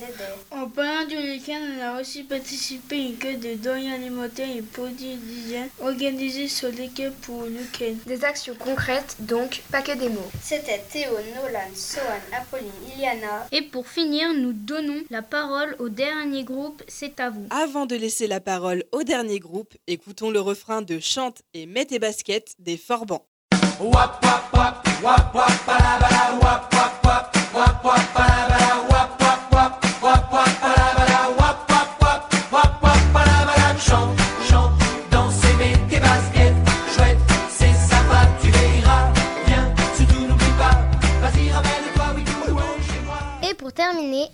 En 0.51 0.67
parlant 0.67 1.05
du 1.07 1.15
week-end, 1.15 1.59
on 1.77 1.81
a 1.81 2.01
aussi 2.01 2.23
participé 2.23 2.95
à 2.95 2.99
une 2.99 3.17
queue 3.17 3.35
de 3.35 3.55
denrées 3.55 3.91
alimentaires 3.91 4.55
et 4.55 4.61
produits 4.61 5.15
d'hygiène 5.15 5.69
organisée 5.81 6.47
sur 6.47 6.69
l'équipe 6.69 7.13
pour 7.21 7.43
le 7.43 7.59
week-end. 7.59 7.95
Des 8.05 8.23
actions 8.23 8.55
concrètes, 8.57 9.15
donc, 9.19 9.61
pas 9.71 9.81
que 9.81 9.97
des 9.97 10.09
mots. 10.09 10.31
C'était 10.41 10.81
Théo, 10.91 11.11
Nolan, 11.35 11.59
Sohan, 11.75 12.03
Apolline, 12.31 12.69
Iliana. 12.95 13.47
Et 13.51 13.61
pour 13.61 13.87
finir, 13.87 14.33
nous 14.33 14.53
donnons 14.53 15.01
la 15.09 15.21
parole 15.21 15.75
au 15.79 15.89
dernier 15.89 16.43
groupe, 16.43 16.83
c'est 16.87 17.19
à 17.19 17.29
vous. 17.29 17.47
Avant 17.49 17.85
de 17.85 17.95
laisser 17.95 18.27
la 18.27 18.39
parole 18.39 18.83
au 18.91 19.03
dernier 19.03 19.39
groupe, 19.39 19.73
écoutons 19.87 20.31
le 20.31 20.39
refrain 20.39 20.81
de 20.81 20.99
Chante 20.99 21.41
et 21.53 21.65
Mets 21.65 21.85
tes 21.85 21.99
baskets 21.99 22.53
des 22.59 22.77
Forbans. 22.77 23.25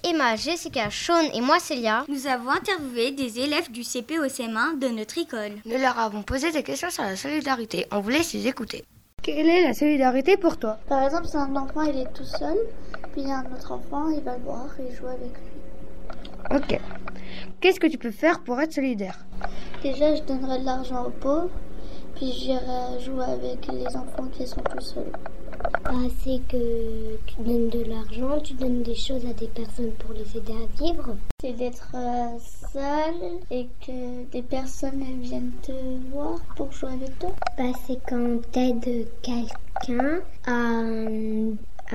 Emma, 0.03 0.35
Jessica, 0.35 0.89
Sean 0.91 1.21
et 1.33 1.41
moi 1.41 1.59
Célia, 1.59 2.05
Nous 2.07 2.27
avons 2.27 2.49
interviewé 2.51 3.11
des 3.11 3.39
élèves 3.39 3.71
du 3.71 3.83
CP 3.83 4.19
au 4.19 4.25
CM1 4.25 4.79
de 4.79 4.87
notre 4.89 5.17
école. 5.17 5.51
nous 5.65 5.77
leur 5.77 5.97
avons 5.97 6.23
posé 6.23 6.51
des 6.51 6.63
questions 6.63 6.89
sur 6.89 7.03
la 7.03 7.15
solidarité. 7.15 7.85
On 7.91 7.99
vous 7.99 8.09
laisse 8.09 8.33
les 8.33 8.47
écouter. 8.47 8.83
Quelle 9.21 9.47
est 9.47 9.63
la 9.67 9.73
solidarité 9.73 10.37
pour 10.37 10.57
toi? 10.57 10.77
Par 10.87 11.03
exemple, 11.03 11.27
si 11.27 11.37
un 11.37 11.55
enfant 11.55 11.81
il 11.83 11.97
est 11.99 12.13
tout 12.13 12.23
seul, 12.23 12.57
puis 13.11 13.21
il 13.21 13.27
y 13.27 13.31
a 13.31 13.39
un 13.39 13.45
autre 13.53 13.71
enfant, 13.73 14.09
il 14.09 14.21
va 14.21 14.37
le 14.37 14.43
voir 14.43 14.67
et 14.79 14.95
jouer 14.95 15.09
avec 15.09 15.33
lui. 15.37 16.57
Ok. 16.75 16.79
Qu'est-ce 17.59 17.79
que 17.79 17.87
tu 17.87 17.97
peux 17.97 18.11
faire 18.11 18.39
pour 18.43 18.59
être 18.61 18.73
solidaire? 18.73 19.19
Déjà, 19.83 20.15
je 20.15 20.21
donnerai 20.23 20.59
de 20.59 20.65
l'argent 20.65 21.05
aux 21.05 21.09
pauvres, 21.11 21.49
puis 22.15 22.31
j'irai 22.31 22.99
jouer 23.03 23.25
avec 23.25 23.67
les 23.67 23.87
enfants 23.95 24.27
qui 24.31 24.47
sont 24.47 24.61
tout 24.61 24.81
seuls. 24.81 25.11
Bah, 25.83 25.91
c'est 26.23 26.39
que 26.47 27.17
tu 27.25 27.41
donnes 27.41 27.69
de 27.69 27.83
l'argent, 27.83 28.39
tu 28.41 28.53
donnes 28.53 28.81
des 28.83 28.95
choses 28.95 29.25
à 29.25 29.33
des 29.33 29.47
personnes 29.47 29.91
pour 29.99 30.13
les 30.13 30.37
aider 30.37 30.53
à 30.53 30.81
vivre. 30.81 31.15
C'est 31.41 31.53
d'être 31.53 31.91
euh, 31.95 32.37
seul 32.71 33.39
et 33.51 33.67
que 33.85 34.23
des 34.31 34.41
personnes 34.41 35.01
elles 35.01 35.19
viennent 35.19 35.51
te 35.61 35.71
voir 36.11 36.39
pour 36.55 36.71
jouer 36.71 36.91
avec 36.93 37.17
toi. 37.19 37.31
Bah, 37.57 37.71
c'est 37.85 37.99
quand 38.07 38.39
t'aides 38.51 39.07
quelqu'un 39.21 40.21
à, 40.45 40.81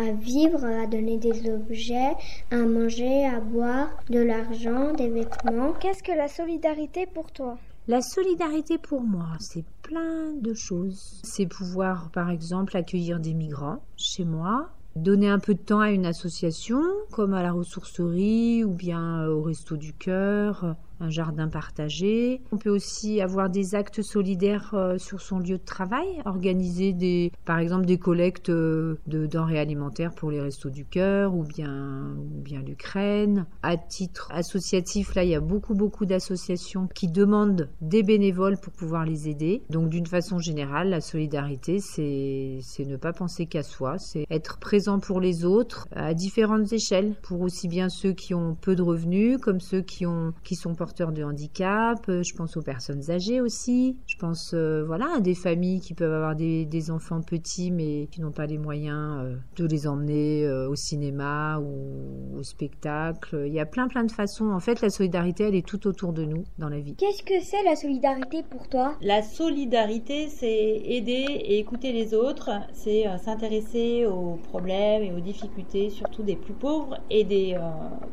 à 0.00 0.12
vivre, 0.12 0.64
à 0.64 0.86
donner 0.86 1.18
des 1.18 1.50
objets, 1.50 2.14
à 2.50 2.56
manger, 2.56 3.26
à 3.26 3.40
boire, 3.40 3.88
de 4.10 4.20
l'argent, 4.20 4.92
des 4.92 5.08
vêtements. 5.08 5.72
Qu'est-ce 5.80 6.02
que 6.02 6.12
la 6.12 6.28
solidarité 6.28 7.06
pour 7.06 7.30
toi? 7.30 7.56
La 7.86 8.00
solidarité 8.00 8.78
pour 8.78 9.02
moi, 9.02 9.36
c'est 9.40 9.66
plein 9.82 10.32
de 10.40 10.54
choses. 10.54 11.20
C'est 11.22 11.44
pouvoir, 11.44 12.10
par 12.10 12.30
exemple, 12.30 12.78
accueillir 12.78 13.20
des 13.20 13.34
migrants 13.34 13.84
chez 13.98 14.24
moi, 14.24 14.70
donner 14.96 15.28
un 15.28 15.38
peu 15.38 15.52
de 15.52 15.60
temps 15.60 15.80
à 15.80 15.90
une 15.90 16.06
association, 16.06 16.80
comme 17.12 17.34
à 17.34 17.42
la 17.42 17.52
ressourcerie 17.52 18.64
ou 18.64 18.72
bien 18.72 19.26
au 19.26 19.42
resto 19.42 19.76
du 19.76 19.92
cœur, 19.92 20.76
un 21.04 21.10
jardin 21.10 21.48
partagé. 21.48 22.40
On 22.50 22.56
peut 22.56 22.70
aussi 22.70 23.20
avoir 23.20 23.50
des 23.50 23.74
actes 23.74 24.02
solidaires 24.02 24.70
euh, 24.74 24.98
sur 24.98 25.20
son 25.20 25.38
lieu 25.38 25.58
de 25.58 25.64
travail, 25.64 26.06
organiser 26.24 26.92
des, 26.92 27.30
par 27.44 27.58
exemple 27.58 27.84
des 27.84 27.98
collectes 27.98 28.48
euh, 28.48 28.98
de 29.06 29.26
denrées 29.26 29.58
alimentaires 29.58 30.14
pour 30.14 30.30
les 30.30 30.40
restos 30.40 30.70
du 30.70 30.84
cœur 30.84 31.34
ou 31.34 31.44
bien, 31.44 32.14
bien 32.18 32.62
l'Ukraine. 32.62 33.46
À 33.62 33.76
titre 33.76 34.28
associatif, 34.32 35.14
là, 35.14 35.24
il 35.24 35.30
y 35.30 35.34
a 35.34 35.40
beaucoup 35.40 35.74
beaucoup 35.74 36.06
d'associations 36.06 36.88
qui 36.94 37.08
demandent 37.08 37.68
des 37.80 38.02
bénévoles 38.02 38.58
pour 38.58 38.72
pouvoir 38.72 39.04
les 39.04 39.28
aider. 39.28 39.62
Donc 39.70 39.90
d'une 39.90 40.06
façon 40.06 40.38
générale, 40.38 40.88
la 40.88 41.00
solidarité, 41.00 41.78
c'est 41.80 42.58
c'est 42.62 42.86
ne 42.86 42.96
pas 42.96 43.12
penser 43.12 43.46
qu'à 43.46 43.62
soi, 43.62 43.98
c'est 43.98 44.26
être 44.30 44.58
présent 44.58 44.98
pour 44.98 45.20
les 45.20 45.44
autres 45.44 45.86
à 45.94 46.14
différentes 46.14 46.72
échelles, 46.72 47.14
pour 47.22 47.42
aussi 47.42 47.68
bien 47.68 47.88
ceux 47.88 48.12
qui 48.12 48.34
ont 48.34 48.54
peu 48.54 48.74
de 48.74 48.82
revenus 48.82 49.38
comme 49.38 49.60
ceux 49.60 49.82
qui 49.82 50.06
ont 50.06 50.32
qui 50.42 50.54
sont 50.54 50.74
porteurs 50.94 51.12
de 51.12 51.24
handicap. 51.24 51.98
Euh, 52.08 52.22
Je 52.22 52.34
pense 52.34 52.56
aux 52.56 52.62
personnes 52.62 53.10
âgées 53.10 53.40
aussi. 53.40 53.96
Je 54.06 54.16
pense 54.16 54.52
euh, 54.54 54.84
voilà 54.86 55.06
à 55.16 55.20
des 55.20 55.34
familles 55.34 55.80
qui 55.80 55.92
peuvent 55.92 56.12
avoir 56.12 56.36
des, 56.36 56.64
des 56.66 56.90
enfants 56.92 57.20
petits 57.20 57.72
mais 57.72 58.06
qui 58.12 58.20
n'ont 58.20 58.30
pas 58.30 58.46
les 58.46 58.58
moyens 58.58 59.24
euh, 59.24 59.36
de 59.56 59.66
les 59.66 59.88
emmener 59.88 60.46
euh, 60.46 60.68
au 60.68 60.76
cinéma 60.76 61.58
ou 61.58 62.38
au 62.38 62.42
spectacle. 62.44 63.42
Il 63.46 63.52
y 63.52 63.58
a 63.58 63.66
plein 63.66 63.88
plein 63.88 64.04
de 64.04 64.12
façons. 64.12 64.50
En 64.50 64.60
fait, 64.60 64.80
la 64.82 64.90
solidarité, 64.90 65.44
elle 65.44 65.56
est 65.56 65.66
tout 65.66 65.84
autour 65.88 66.12
de 66.12 66.24
nous 66.24 66.44
dans 66.58 66.68
la 66.68 66.78
vie. 66.78 66.94
Qu'est-ce 66.94 67.24
que 67.24 67.40
c'est 67.42 67.62
la 67.64 67.74
solidarité 67.74 68.44
pour 68.48 68.68
toi? 68.68 68.94
La 69.02 69.22
solidarité, 69.22 70.28
c'est 70.28 70.80
aider 70.84 71.26
et 71.28 71.58
écouter 71.58 71.92
les 71.92 72.14
autres, 72.14 72.50
c'est 72.72 73.08
euh, 73.08 73.18
s'intéresser 73.18 74.06
aux 74.06 74.36
problèmes 74.36 75.02
et 75.02 75.12
aux 75.12 75.20
difficultés, 75.20 75.90
surtout 75.90 76.22
des 76.22 76.36
plus 76.36 76.54
pauvres 76.54 76.98
et 77.10 77.24
des 77.24 77.54
euh, 77.54 77.60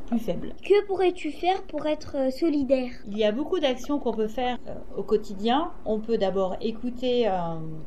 plus 0.08 0.20
faibles. 0.20 0.54
Que 0.63 0.86
pourrais-tu 0.88 1.32
faire 1.32 1.62
pour 1.63 1.86
être 1.86 2.15
euh, 2.17 2.30
solidaire 2.62 2.91
Il 3.08 3.17
y 3.17 3.24
a 3.24 3.32
beaucoup 3.32 3.60
d'actions 3.60 4.00
qu'on 4.00 4.13
peut 4.13 4.28
faire 4.28 4.58
euh, 4.67 4.74
au 4.97 5.04
quotidien. 5.04 5.71
On 5.86 6.00
peut 6.00 6.17
d'abord 6.17 6.56
écouter 6.62 7.28
euh, 7.28 7.32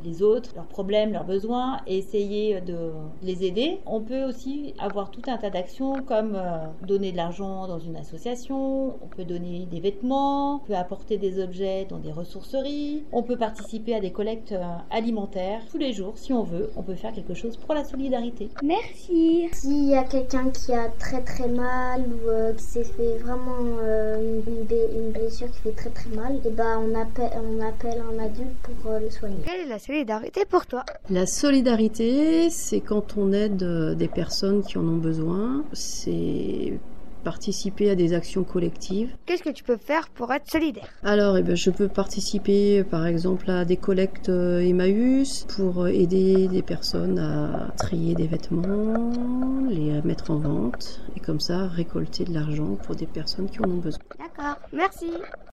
les 0.04 0.22
autres, 0.22 0.50
leurs 0.54 0.66
problèmes, 0.66 1.12
leurs 1.12 1.24
besoins 1.24 1.80
et 1.86 1.98
essayer 1.98 2.60
de 2.60 2.92
les 3.22 3.44
aider. 3.44 3.80
On 3.86 4.00
peut 4.00 4.24
aussi 4.24 4.74
avoir 4.78 5.10
tout 5.10 5.22
un 5.26 5.36
tas 5.36 5.50
d'actions 5.50 6.02
comme 6.06 6.34
euh, 6.34 6.66
donner 6.86 7.12
de 7.12 7.16
l'argent 7.16 7.66
dans 7.66 7.78
une 7.78 7.96
association, 7.96 8.96
on 9.02 9.06
peut 9.08 9.24
donner 9.24 9.66
des 9.70 9.80
vêtements, 9.80 10.56
on 10.56 10.58
peut 10.60 10.74
apporter 10.74 11.16
des 11.16 11.42
objets 11.42 11.86
dans 11.88 11.98
des 11.98 12.12
ressourceries, 12.12 13.04
on 13.12 13.22
peut 13.22 13.36
participer 13.36 13.94
à 13.94 14.00
des 14.00 14.12
collectes 14.12 14.52
euh, 14.52 14.62
alimentaires 14.90 15.60
tous 15.70 15.78
les 15.78 15.92
jours 15.92 16.14
si 16.16 16.32
on 16.32 16.42
veut. 16.42 16.70
On 16.76 16.82
peut 16.82 16.94
faire 16.94 17.12
quelque 17.12 17.34
chose 17.34 17.56
pour 17.56 17.74
la 17.74 17.84
solidarité. 17.84 18.50
Merci. 18.62 19.48
S'il 19.52 19.88
y 19.88 19.94
a 19.94 20.04
quelqu'un 20.04 20.50
qui 20.50 20.72
a 20.72 20.88
très 20.98 21.22
très 21.22 21.48
mal 21.48 22.02
ou 22.02 22.28
euh, 22.28 22.52
qui 22.54 22.62
s'est 22.62 22.84
fait 22.84 23.18
vraiment 23.18 23.78
euh, 23.82 24.40
une, 24.70 25.10
blessure 25.12 25.50
qui 25.50 25.60
fait 25.60 25.72
très 25.72 25.90
très 25.90 26.10
mal, 26.10 26.40
et 26.44 26.50
ben 26.50 26.78
on 26.78 26.94
appelle, 26.98 27.30
on 27.36 27.60
appelle 27.60 28.02
un 28.12 28.24
adulte 28.24 28.56
pour 28.62 28.92
euh, 28.92 28.98
le 29.00 29.10
soigner. 29.10 29.36
Quelle 29.44 29.60
est 29.60 29.68
la 29.68 29.78
solidarité 29.78 30.44
pour 30.44 30.66
toi? 30.66 30.84
La 31.10 31.26
solidarité, 31.26 32.50
c'est 32.50 32.80
quand 32.80 33.16
on 33.16 33.32
aide 33.32 33.62
euh, 33.62 33.94
des 33.94 34.08
personnes 34.08 34.62
qui 34.62 34.78
en 34.78 34.86
ont 34.86 34.96
besoin, 34.96 35.64
c'est 35.72 36.72
participer 37.24 37.90
à 37.90 37.94
des 37.94 38.12
actions 38.12 38.44
collectives. 38.44 39.10
Qu'est-ce 39.26 39.42
que 39.42 39.50
tu 39.50 39.64
peux 39.64 39.76
faire 39.76 40.08
pour 40.08 40.32
être 40.32 40.48
solidaire? 40.48 40.88
Alors, 41.02 41.36
eh 41.36 41.42
ben, 41.42 41.56
je 41.56 41.70
peux 41.70 41.88
participer 41.88 42.84
par 42.84 43.06
exemple 43.06 43.50
à 43.50 43.64
des 43.64 43.76
collectes 43.76 44.28
euh, 44.28 44.60
Emmaüs 44.60 45.46
pour 45.56 45.82
euh, 45.82 45.88
aider 45.88 46.46
des 46.48 46.62
personnes 46.62 47.18
à 47.18 47.72
trier 47.76 48.14
des 48.14 48.26
vêtements, 48.26 49.10
les 49.68 50.00
mettre 50.02 50.30
en 50.30 50.36
vente 50.36 51.00
et 51.16 51.20
comme 51.20 51.40
ça 51.40 51.66
récolter 51.66 52.24
de 52.24 52.34
l'argent 52.34 52.76
pour 52.84 52.94
des 52.94 53.06
personnes 53.06 53.48
qui 53.48 53.60
en 53.60 53.70
ont 53.70 53.78
besoin. 53.78 54.02
D'accord, 54.18 54.58
merci. 54.72 55.10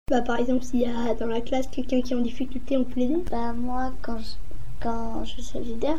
Bah, 0.09 0.21
par 0.21 0.39
exemple, 0.39 0.63
s'il 0.63 0.81
y 0.81 0.85
a 0.85 1.15
dans 1.15 1.27
la 1.27 1.41
classe 1.41 1.67
quelqu'un 1.67 2.01
qui 2.01 2.13
est 2.13 2.15
en 2.15 2.21
difficulté, 2.21 2.75
on 2.75 2.83
peut 2.83 2.99
l'aider? 2.99 3.23
Bah, 3.31 3.53
moi, 3.53 3.93
quand 4.01 4.17
je, 4.17 4.25
quand 4.81 5.23
je 5.23 5.31
suis 5.31 5.43
solidaire, 5.43 5.97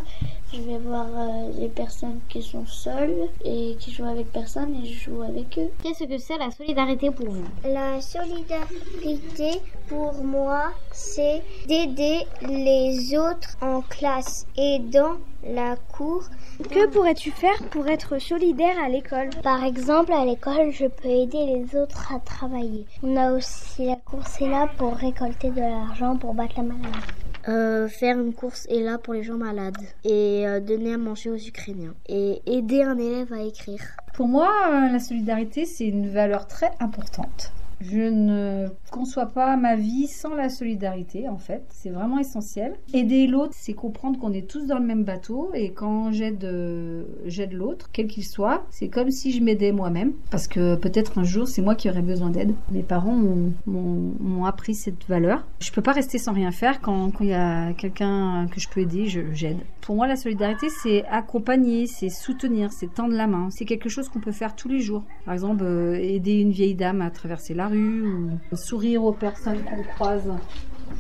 je 0.53 0.61
vais 0.61 0.79
voir 0.79 1.07
euh, 1.07 1.51
les 1.59 1.69
personnes 1.69 2.21
qui 2.29 2.43
sont 2.43 2.67
seules 2.67 3.29
et 3.45 3.77
qui 3.79 3.93
jouent 3.93 4.09
avec 4.09 4.33
personne 4.33 4.75
et 4.83 4.87
je 4.87 5.11
joue 5.11 5.23
avec 5.23 5.59
eux. 5.59 5.71
Qu'est-ce 5.83 6.05
que 6.05 6.19
c'est 6.19 6.39
la 6.39 6.51
solidarité 6.51 7.11
pour 7.11 7.27
vous? 7.27 7.45
La 7.65 8.01
solidarité 8.01 9.61
pour 9.89 10.15
moi, 10.25 10.73
c'est 10.91 11.43
d'aider 11.67 12.27
les 12.43 13.17
autres 13.17 13.57
en 13.61 13.83
classe 13.83 14.47
et 14.57 14.79
dans 14.79 15.17
la 15.45 15.77
cour. 15.77 16.25
Que 16.71 16.87
pourrais-tu 16.89 17.31
faire 17.31 17.63
pour 17.71 17.89
être 17.89 18.19
solidaire 18.19 18.77
à 18.85 18.89
l'école? 18.89 19.31
Par 19.43 19.65
exemple, 19.65 20.13
à 20.13 20.25
l'école, 20.25 20.71
je 20.71 20.87
peux 20.87 21.09
aider 21.09 21.47
les 21.47 21.79
autres 21.79 22.13
à 22.13 22.21
travailler. 22.21 22.87
On 23.03 23.17
a 23.17 23.33
aussi 23.33 23.87
la 23.87 23.97
course 23.97 24.41
est 24.41 24.49
là 24.49 24.69
pour 24.77 24.95
récolter 24.95 25.51
de 25.51 25.61
l'argent 25.61 26.17
pour 26.17 26.35
battre 26.35 26.55
la 26.59 26.65
maladie. 26.65 26.99
Euh, 27.49 27.89
faire 27.89 28.21
une 28.21 28.35
course 28.35 28.67
est 28.67 28.81
là 28.81 28.99
pour 28.99 29.15
les 29.15 29.25
gens 29.25 29.37
malades 29.37 29.77
et 30.05 30.47
euh, 30.47 30.61
donner 30.61 30.95
à 30.95 30.99
manger 30.99 31.31
aux 31.31 31.37
Ukrainiens 31.37 31.95
et 32.09 32.41
aider 32.47 32.83
un 32.83 32.99
élève 32.99 33.33
à 33.33 33.43
écrire. 33.43 33.83
Pour 34.15 34.29
moi, 34.29 34.49
euh, 34.71 34.93
la 34.93 35.01
solidarité, 35.01 35.67
c'est 35.67 35.87
une 35.87 36.09
valeur 36.09 36.47
très 36.47 36.71
importante. 36.79 37.53
Je 37.83 37.99
ne 38.01 38.69
conçois 38.91 39.27
pas 39.27 39.57
ma 39.57 39.77
vie 39.77 40.07
sans 40.07 40.35
la 40.35 40.49
solidarité, 40.49 41.29
en 41.29 41.39
fait. 41.39 41.65
C'est 41.71 41.91
vraiment 41.91 42.19
essentiel. 42.19 42.75
Aider 42.95 43.27
l'autre, 43.27 43.55
c'est 43.57 43.73
comprendre 43.75 44.19
qu'on 44.19 44.33
est 44.33 44.49
tous 44.49 44.67
dans 44.67 44.79
le 44.79 44.85
même 44.87 45.05
bateau. 45.05 45.51
Et 45.55 45.73
quand 45.73 46.13
j'aide, 46.13 46.45
euh, 46.45 47.05
j'aide 47.27 47.53
l'autre, 47.53 47.89
quel 47.93 48.07
qu'il 48.07 48.25
soit, 48.25 48.65
c'est 48.71 48.89
comme 48.89 49.11
si 49.11 49.33
je 49.33 49.43
m'aidais 49.43 49.73
moi-même. 49.73 50.13
Parce 50.31 50.49
que 50.49 50.77
peut-être 50.77 51.19
un 51.19 51.25
jour, 51.25 51.49
c'est 51.49 51.63
moi 51.63 51.75
qui 51.75 51.91
aurais 51.91 52.03
besoin 52.03 52.31
d'aide. 52.31 52.55
Mes 52.71 52.83
parents 52.83 53.19
m'ont- 53.67 54.45
appris 54.45 54.75
cette 54.75 55.07
valeur. 55.09 55.47
Je 55.61 55.71
peux 55.71 55.83
pas 55.83 55.93
rester 55.93 56.19
sans 56.19 56.33
rien 56.33 56.51
faire. 56.51 56.81
Quand 56.81 57.11
quand 57.13 57.23
il 57.25 57.31
y 57.31 57.35
a 57.35 57.73
quelqu'un 57.75 58.47
que 58.53 58.59
je 58.61 58.69
peux 58.69 58.81
aider, 58.81 59.07
je- 59.07 59.33
j'aide. 59.33 59.59
Pour 59.83 59.97
moi, 59.97 60.07
la 60.07 60.15
solidarité, 60.15 60.69
c'est 60.69 61.05
accompagner, 61.07 61.89
c'est 61.89 62.09
soutenir, 62.09 62.71
c'est 62.71 62.95
tendre 62.95 63.17
la 63.17 63.27
main. 63.27 63.49
C'est 63.51 63.65
quelque 63.65 63.89
chose 63.89 64.09
qu'on 64.09 64.21
peut 64.21 64.31
faire 64.31 64.55
tous 64.55 64.69
les 64.69 64.79
jours. 64.79 65.03
Par 65.25 65.35
exemple, 65.35 65.65
euh, 65.65 65.95
aider 65.97 66.35
une 66.35 66.53
vieille 66.53 66.77
dame 66.77 67.03
à 67.03 67.11
traverser 67.11 67.53
la 67.53 67.67
rue 67.67 68.05
ou 68.05 68.57
sourire 68.57 69.03
aux 69.03 69.13
personnes 69.13 69.59
qu'on 69.65 69.83
croise 69.83 70.33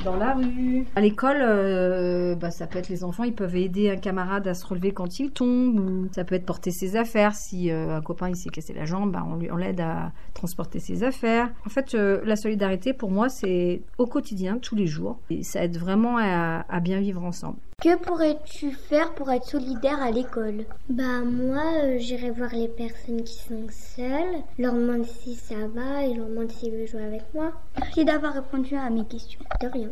dans 0.05 0.17
la 0.17 0.35
rue. 0.35 0.85
À 0.97 1.01
l'école, 1.01 1.37
euh, 1.43 2.35
bah, 2.35 2.51
ça 2.51 2.67
peut 2.67 2.81
être 2.81 2.89
les 2.89 3.05
enfants, 3.05 3.23
ils 3.23 3.35
peuvent 3.37 3.55
aider 3.55 3.89
un 3.89 3.97
camarade 3.99 4.49
à 4.49 4.55
se 4.55 4.67
relever 4.67 4.91
quand 4.91 5.21
il 5.21 5.31
tombe, 5.31 5.79
ou 5.79 6.09
ça 6.13 6.25
peut 6.25 6.35
être 6.35 6.47
porter 6.47 6.73
ses 6.73 6.97
affaires. 6.97 7.37
Si 7.37 7.71
euh, 7.71 7.97
un 7.97 8.01
copain 8.01 8.35
s'est 8.35 8.51
cassé 8.51 8.73
la 8.73 8.85
jambe, 8.85 9.13
bah, 9.13 9.25
on 9.25 9.39
on 9.49 9.57
l'aide 9.57 9.81
à 9.81 10.11
transporter 10.35 10.81
ses 10.81 11.05
affaires. 11.05 11.53
En 11.65 11.69
fait, 11.69 11.95
la 11.95 12.35
solidarité 12.35 12.95
pour 12.95 13.13
moi, 13.13 13.29
c'est 13.29 13.83
au 13.99 14.07
quotidien, 14.07 14.59
tous 14.59 14.75
les 14.75 14.89
jours, 14.89 15.21
et 15.31 15.45
ça 15.45 15.63
aide 15.63 15.77
vraiment 15.77 16.17
à 16.19 16.81
bien 16.81 16.99
vivre 16.99 17.23
ensemble. 17.23 17.59
Que 17.83 17.97
pourrais-tu 17.97 18.71
faire 18.71 19.13
pour 19.13 19.33
être 19.33 19.45
solidaire 19.45 20.01
à 20.01 20.13
l'école? 20.13 20.67
Bah 20.89 21.19
moi, 21.25 21.65
euh, 21.83 21.97
j'irai 21.99 22.31
voir 22.31 22.51
les 22.53 22.69
personnes 22.69 23.25
qui 23.25 23.35
sont 23.35 23.67
seules, 23.97 24.41
leur 24.57 24.75
demander 24.75 25.09
si 25.25 25.35
ça 25.35 25.57
va 25.75 26.05
et 26.05 26.15
leur 26.15 26.29
demander 26.29 26.55
s'ils 26.55 26.71
veulent 26.71 26.87
jouer 26.87 27.03
avec 27.03 27.23
moi. 27.35 27.51
Merci 27.81 28.05
d'avoir 28.05 28.35
répondu 28.35 28.77
à 28.77 28.89
mes 28.89 29.05
questions. 29.05 29.41
De 29.61 29.67
rien. 29.67 29.89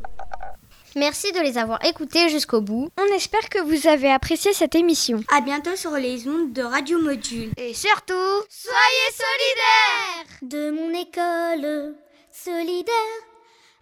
Merci 0.94 1.32
de 1.32 1.40
les 1.40 1.58
avoir 1.58 1.84
écoutés 1.84 2.28
jusqu'au 2.28 2.60
bout. 2.60 2.90
On 2.96 3.12
espère 3.12 3.48
que 3.48 3.58
vous 3.58 3.88
avez 3.88 4.12
apprécié 4.12 4.52
cette 4.52 4.76
émission. 4.76 5.24
À 5.32 5.40
bientôt 5.40 5.74
sur 5.74 5.90
les 5.92 6.28
ondes 6.28 6.52
de 6.52 6.62
Radio 6.62 7.00
Module. 7.00 7.50
Et 7.56 7.74
surtout, 7.74 8.14
soyez 8.48 9.10
solidaires 9.10 10.38
De 10.42 10.70
mon 10.70 10.90
école, 10.96 11.96
solidaire, 12.32 12.94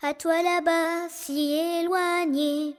à 0.02 0.14
toi 0.14 0.42
là-bas, 0.42 1.10
si 1.10 1.52
éloigné, 1.82 2.74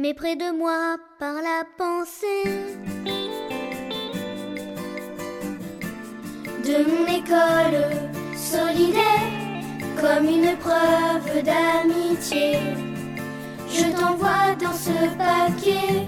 mais 0.00 0.14
près 0.14 0.34
de 0.34 0.56
moi 0.56 0.96
par 1.18 1.34
la 1.34 1.62
pensée. 1.76 2.44
De 6.64 6.78
mon 6.90 7.06
école, 7.20 7.82
solidaire, 8.34 9.28
comme 10.00 10.26
une 10.26 10.56
preuve 10.56 11.42
d'amitié. 11.42 12.58
Je 13.68 13.84
t'envoie 13.94 14.54
dans 14.60 14.72
ce 14.72 14.96
paquet 15.16 16.04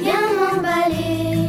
bien 0.00 0.24
emballé 0.52 1.48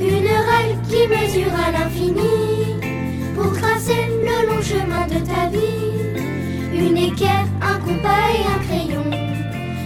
Une 0.00 0.32
règle 0.50 0.80
qui 0.88 1.06
mesure 1.08 1.52
à 1.66 1.72
l'infini 1.72 2.74
Pour 3.34 3.52
tracer 3.52 4.06
le 4.22 4.46
long 4.46 4.62
chemin 4.62 5.06
de 5.08 5.18
ta 5.26 5.46
vie 5.50 5.92
Une 6.72 6.96
équerre, 6.96 7.46
un 7.60 7.78
compas 7.80 8.30
et 8.34 8.46
un 8.46 8.64
crayon 8.64 8.87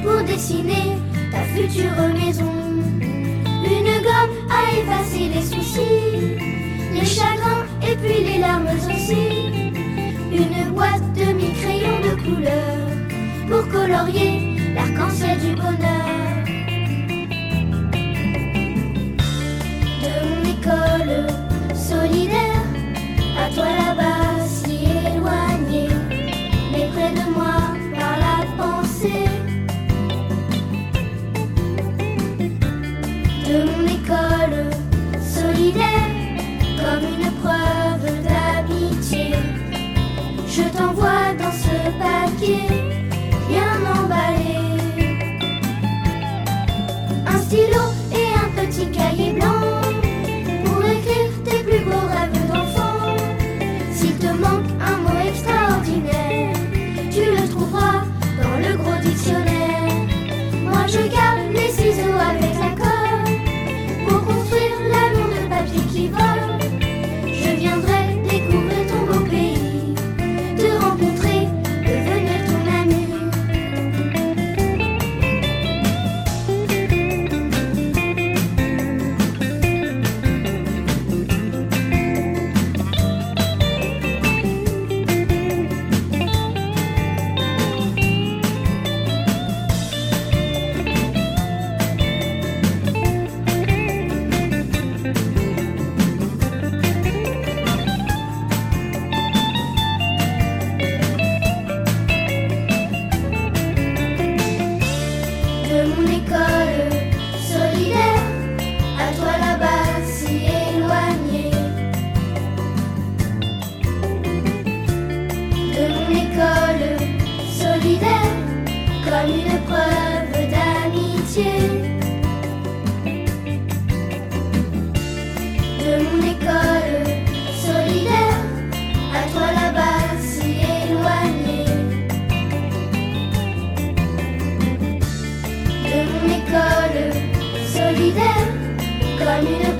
Pour 0.03 0.23
dessiner 0.25 0.99
ta 1.31 1.43
future 1.55 1.91
maison. 2.13 2.53
Une 3.65 4.03
gomme 4.03 4.35
à 4.51 4.77
effacer 4.77 5.29
les 5.35 5.43
soucis 5.43 6.39
Les 6.93 7.07
chagrins 7.07 7.65
et 7.83 7.97
puis 7.97 8.25
les 8.25 8.39
larmes 8.39 8.67
aussi. 8.67 9.73
Une 10.33 10.73
boîte 10.75 11.13
de 11.15 11.33
mille 11.33 11.55
crayons 11.55 12.01
de 12.01 12.15
couleur 12.23 12.83
pour 13.49 13.69
colorier 13.69 14.57
l'arc-en-ciel 14.75 15.39
du 15.39 15.55
bonheur. 15.55 16.45
De 20.03 20.13
mon 20.27 20.43
école 20.55 21.27
solidaire, 21.75 22.67
à 23.39 23.55
toi 23.55 23.65
là-bas 23.65 24.42
si 24.42 24.42
comme 35.75 37.05
une 37.19 37.31
preuve 37.41 38.23
d'amitié, 38.23 39.35
je 40.49 40.63
t'envoie 40.77 41.35
dans 41.39 41.53
ce 41.53 41.77
paquet 41.99 42.69
bien 43.49 44.03
emballé. 44.03 44.42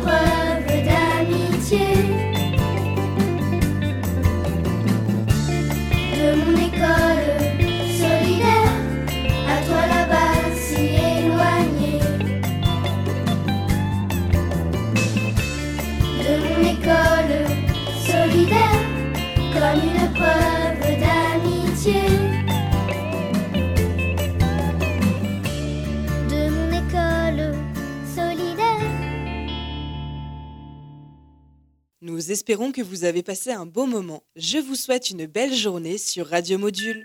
Comme 0.05 0.42
Nous 32.23 32.31
espérons 32.31 32.71
que 32.71 32.83
vous 32.83 33.03
avez 33.03 33.25
passé 33.25 33.51
un 33.51 33.67
beau 33.67 33.85
moment. 33.85 34.23
Je 34.37 34.59
vous 34.59 34.77
souhaite 34.77 35.11
une 35.11 35.27
belle 35.27 35.53
journée 35.53 35.99
sur 35.99 36.29
Radio 36.29 36.57
Module. 36.57 37.05